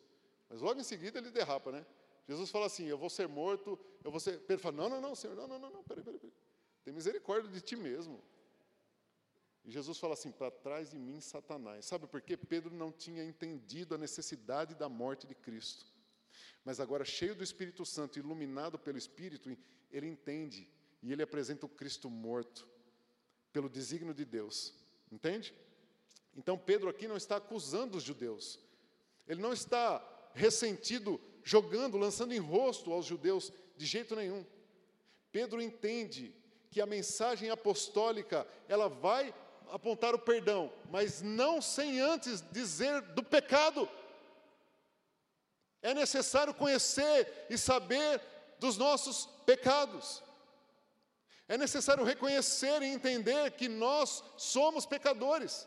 [0.49, 1.85] Mas logo em seguida ele derrapa, né?
[2.29, 4.41] Jesus fala assim: Eu vou ser morto, eu vou ser.
[4.41, 6.35] Pedro fala: Não, não, não, Senhor, não, não, não, não, peraí, peraí, peraí.
[6.85, 8.23] Tem misericórdia de ti mesmo.
[9.65, 11.87] E Jesus fala assim: Para trás de mim, Satanás.
[11.87, 12.37] Sabe por quê?
[12.37, 15.87] Pedro não tinha entendido a necessidade da morte de Cristo.
[16.65, 19.57] Mas agora, cheio do Espírito Santo, iluminado pelo Espírito,
[19.91, 20.69] ele entende
[21.03, 22.69] e ele apresenta o Cristo morto
[23.53, 24.75] pelo desígnio de Deus.
[25.11, 25.55] Entende?
[26.37, 28.59] Então Pedro aqui não está acusando os judeus.
[29.27, 30.03] Ele não está
[30.35, 34.45] ressentido, jogando, lançando em rosto aos judeus de jeito nenhum.
[35.31, 36.35] Pedro entende
[36.71, 39.35] que a mensagem apostólica, ela vai
[39.71, 43.89] apontar o perdão, mas não sem antes dizer do pecado.
[45.83, 48.21] É necessário conhecer e saber
[48.59, 50.23] dos nossos pecados.
[51.49, 55.67] É necessário reconhecer e entender que nós somos pecadores.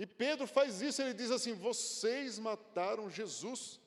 [0.00, 3.78] E Pedro faz isso, ele diz assim: vocês mataram Jesus,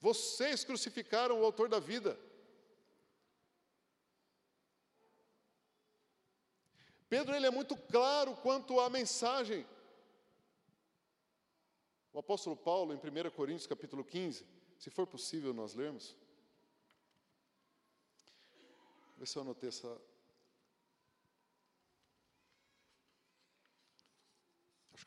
[0.00, 2.18] vocês crucificaram o autor da vida.
[7.08, 9.64] Pedro ele é muito claro quanto à mensagem.
[12.12, 14.44] O apóstolo Paulo, em 1 Coríntios capítulo 15,
[14.76, 16.16] se for possível nós lermos.
[19.16, 20.02] Vê se eu anotei essa,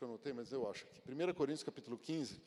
[0.02, 1.00] que eu anotei, mas eu acho aqui.
[1.08, 2.42] 1 Coríntios capítulo 15.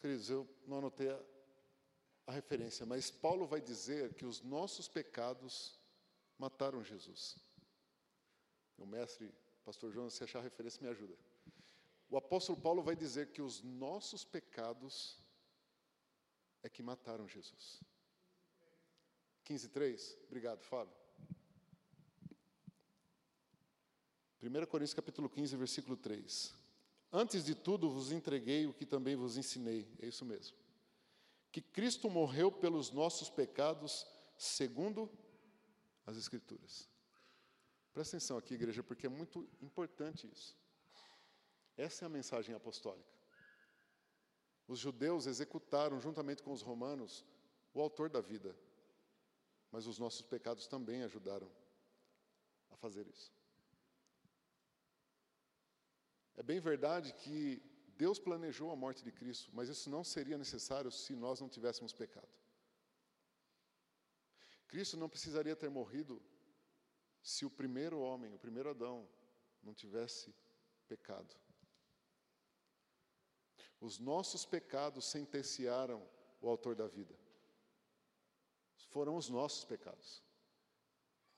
[0.00, 1.20] Queridos, eu não anotei a,
[2.26, 5.78] a referência, mas Paulo vai dizer que os nossos pecados
[6.38, 7.36] mataram Jesus.
[8.78, 9.30] O mestre,
[9.62, 11.14] pastor João, se achar a referência, me ajuda.
[12.08, 15.22] O apóstolo Paulo vai dizer que os nossos pecados
[16.62, 17.80] é que mataram Jesus.
[19.44, 20.16] 15:3.
[20.24, 20.96] Obrigado, Fábio.
[24.42, 26.59] 1 Coríntios capítulo 15, versículo 3.
[27.12, 30.56] Antes de tudo vos entreguei o que também vos ensinei, é isso mesmo.
[31.50, 34.06] Que Cristo morreu pelos nossos pecados,
[34.36, 35.10] segundo
[36.06, 36.88] as Escrituras.
[37.92, 40.56] Presta atenção aqui, igreja, porque é muito importante isso.
[41.76, 43.10] Essa é a mensagem apostólica.
[44.68, 47.24] Os judeus executaram, juntamente com os romanos,
[47.74, 48.56] o autor da vida,
[49.72, 51.50] mas os nossos pecados também ajudaram
[52.70, 53.32] a fazer isso.
[56.40, 57.62] É bem verdade que
[57.98, 61.92] Deus planejou a morte de Cristo, mas isso não seria necessário se nós não tivéssemos
[61.92, 62.32] pecado.
[64.66, 66.14] Cristo não precisaria ter morrido
[67.22, 69.06] se o primeiro homem, o primeiro Adão,
[69.62, 70.34] não tivesse
[70.88, 71.36] pecado.
[73.78, 76.08] Os nossos pecados sentenciaram
[76.40, 77.14] o autor da vida.
[78.88, 80.22] Foram os nossos pecados.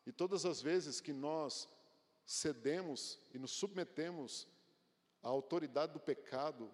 [0.06, 1.68] E todas as vezes que nós
[2.24, 4.46] cedemos e nos submetemos
[5.22, 6.70] a autoridade do pecado,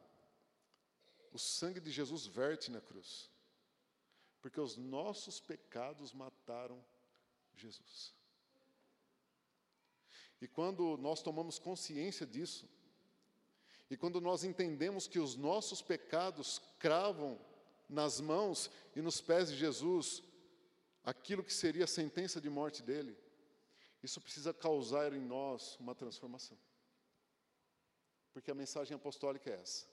[1.32, 3.30] o sangue de Jesus verte na cruz.
[4.40, 6.82] Porque os nossos pecados mataram
[7.54, 8.14] Jesus.
[10.40, 12.68] E quando nós tomamos consciência disso,
[13.90, 17.38] e quando nós entendemos que os nossos pecados cravam
[17.88, 20.22] nas mãos e nos pés de Jesus
[21.04, 23.16] aquilo que seria a sentença de morte dele,
[24.02, 26.56] isso precisa causar em nós uma transformação
[28.38, 29.84] porque a mensagem apostólica é essa.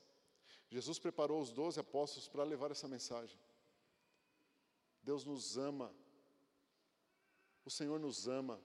[0.70, 3.40] Jesus preparou os doze apóstolos para levar essa mensagem.
[5.02, 5.92] Deus nos ama
[7.66, 8.62] O Senhor nos ama.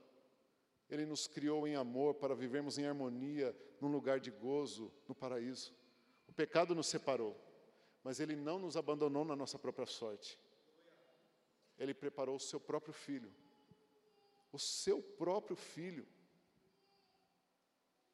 [0.90, 5.74] Ele nos criou em amor para vivermos em harmonia, num lugar de gozo, no paraíso.
[6.28, 7.34] O pecado nos separou,
[8.04, 10.38] mas Ele não nos abandonou na nossa própria sorte.
[11.78, 13.32] Ele preparou o seu próprio filho.
[14.52, 16.06] O seu próprio filho.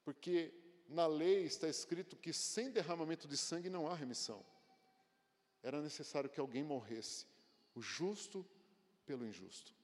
[0.05, 0.55] Porque
[0.89, 4.45] na lei está escrito que sem derramamento de sangue não há remissão.
[5.63, 7.27] Era necessário que alguém morresse,
[7.75, 8.47] o justo
[9.05, 9.75] pelo injusto.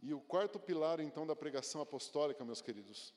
[0.00, 3.12] E o quarto pilar, então, da pregação apostólica, meus queridos,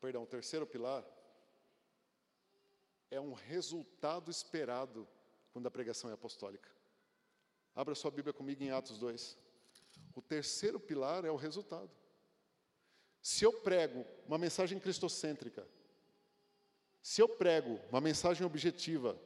[0.00, 1.04] perdão, o terceiro pilar,
[3.10, 5.08] é um resultado esperado
[5.52, 6.70] quando a pregação é apostólica.
[7.74, 9.36] Abra sua Bíblia comigo em Atos 2.
[10.14, 11.90] O terceiro pilar é o resultado.
[13.22, 15.66] Se eu prego uma mensagem cristocêntrica,
[17.02, 19.18] se eu prego uma mensagem objetiva,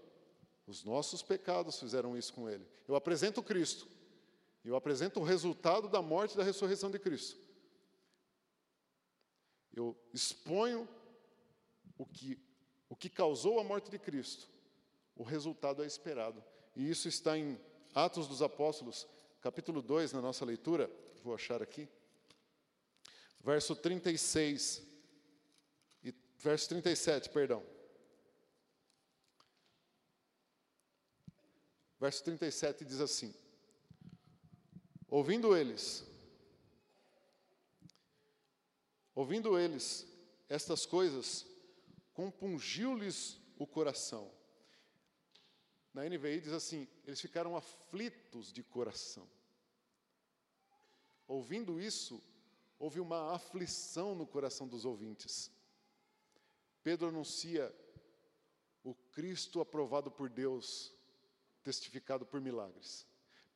[0.67, 2.67] os nossos pecados fizeram isso com ele.
[2.89, 3.87] Eu apresento Cristo,
[4.65, 7.39] eu apresento o resultado da morte e da ressurreição de Cristo.
[9.73, 10.89] Eu exponho
[11.99, 12.39] o que,
[12.89, 14.49] o que causou a morte de Cristo.
[15.17, 16.43] O resultado é esperado.
[16.77, 17.59] E isso está em
[17.95, 19.07] Atos dos Apóstolos,
[19.45, 20.91] capítulo 2, na nossa leitura.
[21.23, 21.87] Vou achar aqui.
[23.43, 24.83] Verso 36.
[26.03, 27.63] E, verso 37, perdão.
[32.01, 33.35] Verso 37 diz assim:
[35.11, 36.07] Ouvindo eles,
[39.15, 40.07] ouvindo eles
[40.49, 41.47] estas coisas,
[42.15, 44.33] compungiu-lhes o coração.
[45.95, 49.27] Na NVI diz assim: eles ficaram aflitos de coração.
[51.27, 52.21] Ouvindo isso,
[52.79, 55.51] houve uma aflição no coração dos ouvintes.
[56.83, 57.75] Pedro anuncia
[58.83, 60.93] o Cristo aprovado por Deus,
[61.63, 63.07] testificado por milagres.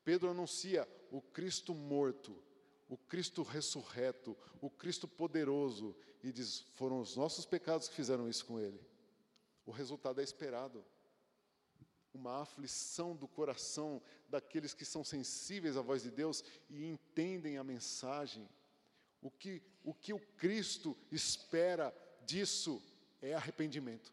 [0.05, 2.43] Pedro anuncia o Cristo morto,
[2.89, 8.47] o Cristo ressurreto, o Cristo poderoso, e diz: foram os nossos pecados que fizeram isso
[8.47, 8.81] com ele.
[9.67, 10.85] O resultado é esperado.
[12.13, 17.65] Uma aflição do coração daqueles que são sensíveis à voz de Deus e entendem a
[17.65, 18.49] mensagem.
[19.21, 21.95] O que, o que o Cristo espera
[22.25, 22.83] disso
[23.21, 24.13] é arrependimento.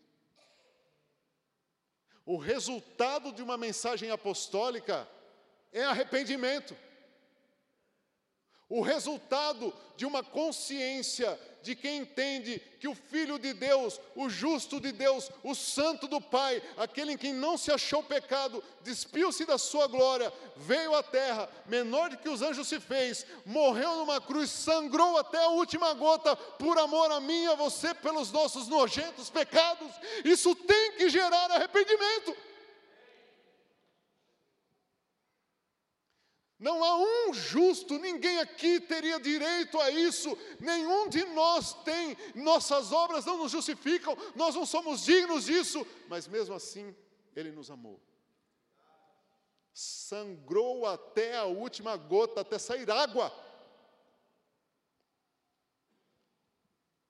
[2.26, 5.08] O resultado de uma mensagem apostólica
[5.72, 6.76] é arrependimento.
[8.68, 14.80] O resultado de uma consciência de quem entende que o Filho de Deus, o justo
[14.80, 19.58] de Deus, o santo do Pai, aquele em quem não se achou pecado, despiu-se da
[19.58, 24.52] sua glória, veio à terra, menor do que os anjos se fez, morreu numa cruz,
[24.52, 29.32] sangrou até a última gota, por amor a mim e a você, pelos nossos nojentos
[29.32, 29.92] pecados.
[30.24, 32.36] Isso tem que gerar arrependimento.
[36.58, 42.94] Não há um justo, ninguém aqui teria direito a isso, nenhum de nós tem, nossas
[42.94, 46.96] obras não nos justificam, nós não somos dignos disso, mas mesmo assim,
[47.36, 48.02] Ele nos amou.
[49.74, 53.30] Sangrou até a última gota, até sair água,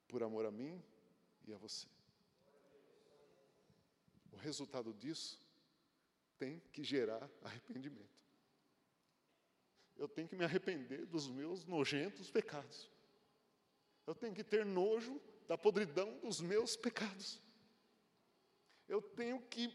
[0.07, 0.83] por amor a mim
[1.45, 1.87] e a você.
[4.31, 5.39] O resultado disso
[6.39, 8.14] tem que gerar arrependimento
[9.97, 12.89] eu tenho que me arrepender dos meus nojentos pecados.
[14.05, 17.41] Eu tenho que ter nojo da podridão dos meus pecados.
[18.87, 19.73] Eu tenho que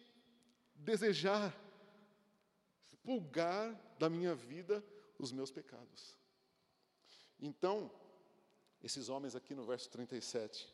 [0.75, 1.55] desejar
[3.01, 4.85] expulgar da minha vida
[5.19, 6.17] os meus pecados.
[7.41, 7.91] Então,
[8.83, 10.73] esses homens aqui no verso 37,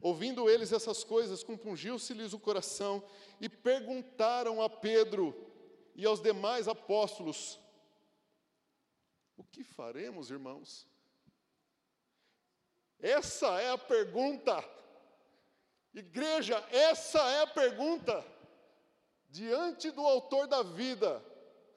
[0.00, 3.02] ouvindo eles essas coisas, compungiu-se-lhes o coração
[3.40, 5.34] e perguntaram a Pedro:
[5.94, 7.58] e aos demais apóstolos:
[9.36, 10.86] O que faremos, irmãos?
[12.98, 14.64] Essa é a pergunta.
[15.92, 18.24] Igreja, essa é a pergunta.
[19.28, 21.24] Diante do Autor da vida,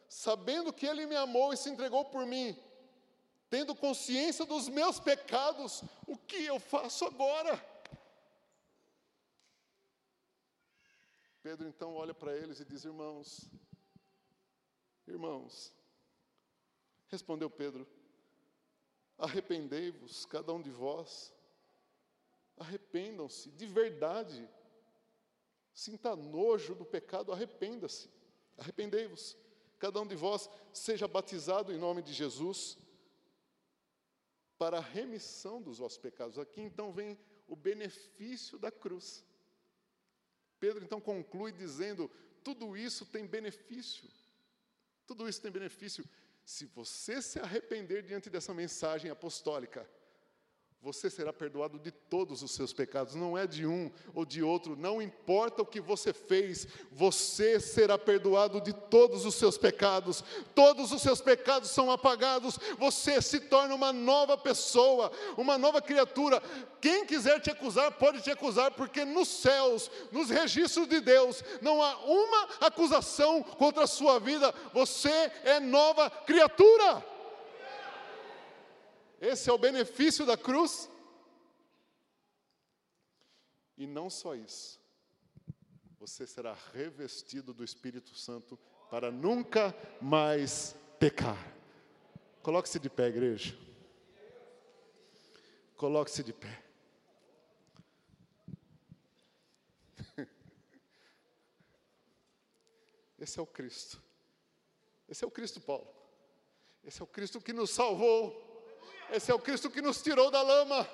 [0.07, 2.57] sabendo que Ele me amou e se entregou por mim,
[3.49, 7.63] tendo consciência dos meus pecados, o que eu faço agora?
[11.41, 13.49] Pedro então olha para eles e diz: Irmãos,
[15.07, 15.73] Irmãos,
[17.07, 17.87] respondeu Pedro,
[19.17, 21.33] arrependei-vos, cada um de vós,
[22.57, 24.49] arrependam-se de verdade,
[25.73, 28.09] sinta nojo do pecado, arrependa-se,
[28.57, 29.37] arrependei-vos,
[29.77, 32.77] cada um de vós seja batizado em nome de Jesus,
[34.57, 36.39] para a remissão dos vossos pecados.
[36.39, 39.25] Aqui então vem o benefício da cruz.
[40.59, 42.09] Pedro então conclui dizendo:
[42.43, 44.09] tudo isso tem benefício.
[45.05, 46.03] Tudo isso tem benefício.
[46.43, 49.89] Se você se arrepender diante dessa mensagem apostólica,
[50.81, 54.75] você será perdoado de todos os seus pecados, não é de um ou de outro,
[54.75, 60.23] não importa o que você fez, você será perdoado de todos os seus pecados,
[60.53, 66.39] todos os seus pecados são apagados, você se torna uma nova pessoa, uma nova criatura.
[66.79, 71.81] Quem quiser te acusar, pode te acusar, porque nos céus, nos registros de Deus, não
[71.81, 77.14] há uma acusação contra a sua vida, você é nova criatura.
[79.19, 80.89] Esse é o benefício da cruz.
[83.77, 84.79] E não só isso,
[85.99, 88.57] você será revestido do Espírito Santo
[88.89, 91.37] para nunca mais pecar.
[92.41, 93.57] Coloque-se de pé, igreja.
[95.75, 96.63] Coloque-se de pé.
[103.19, 104.01] Esse é o Cristo.
[105.09, 105.93] Esse é o Cristo Paulo.
[106.83, 108.44] Esse é o Cristo que nos salvou.
[109.11, 110.87] Esse é o Cristo que nos tirou da lama.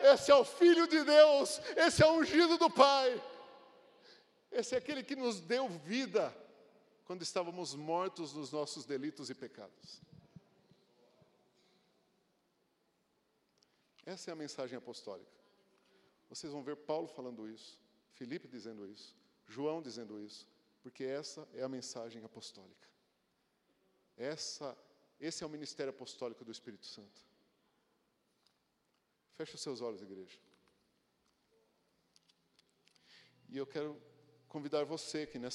[0.00, 1.60] Esse é o Filho de Deus.
[1.76, 3.22] Esse é o ungido do Pai.
[4.50, 6.34] Esse é aquele que nos deu vida
[7.04, 10.00] quando estávamos mortos nos nossos delitos e pecados.
[14.06, 15.32] Essa é a mensagem apostólica.
[16.28, 17.80] Vocês vão ver Paulo falando isso,
[18.12, 19.16] Felipe dizendo isso,
[19.46, 20.46] João dizendo isso,
[20.82, 22.88] porque essa é a mensagem apostólica.
[24.16, 24.76] Essa,
[25.18, 27.22] esse é o ministério apostólico do Espírito Santo.
[29.36, 30.38] Feche os seus olhos, igreja.
[33.48, 34.00] E eu quero
[34.48, 35.52] convidar você que nessa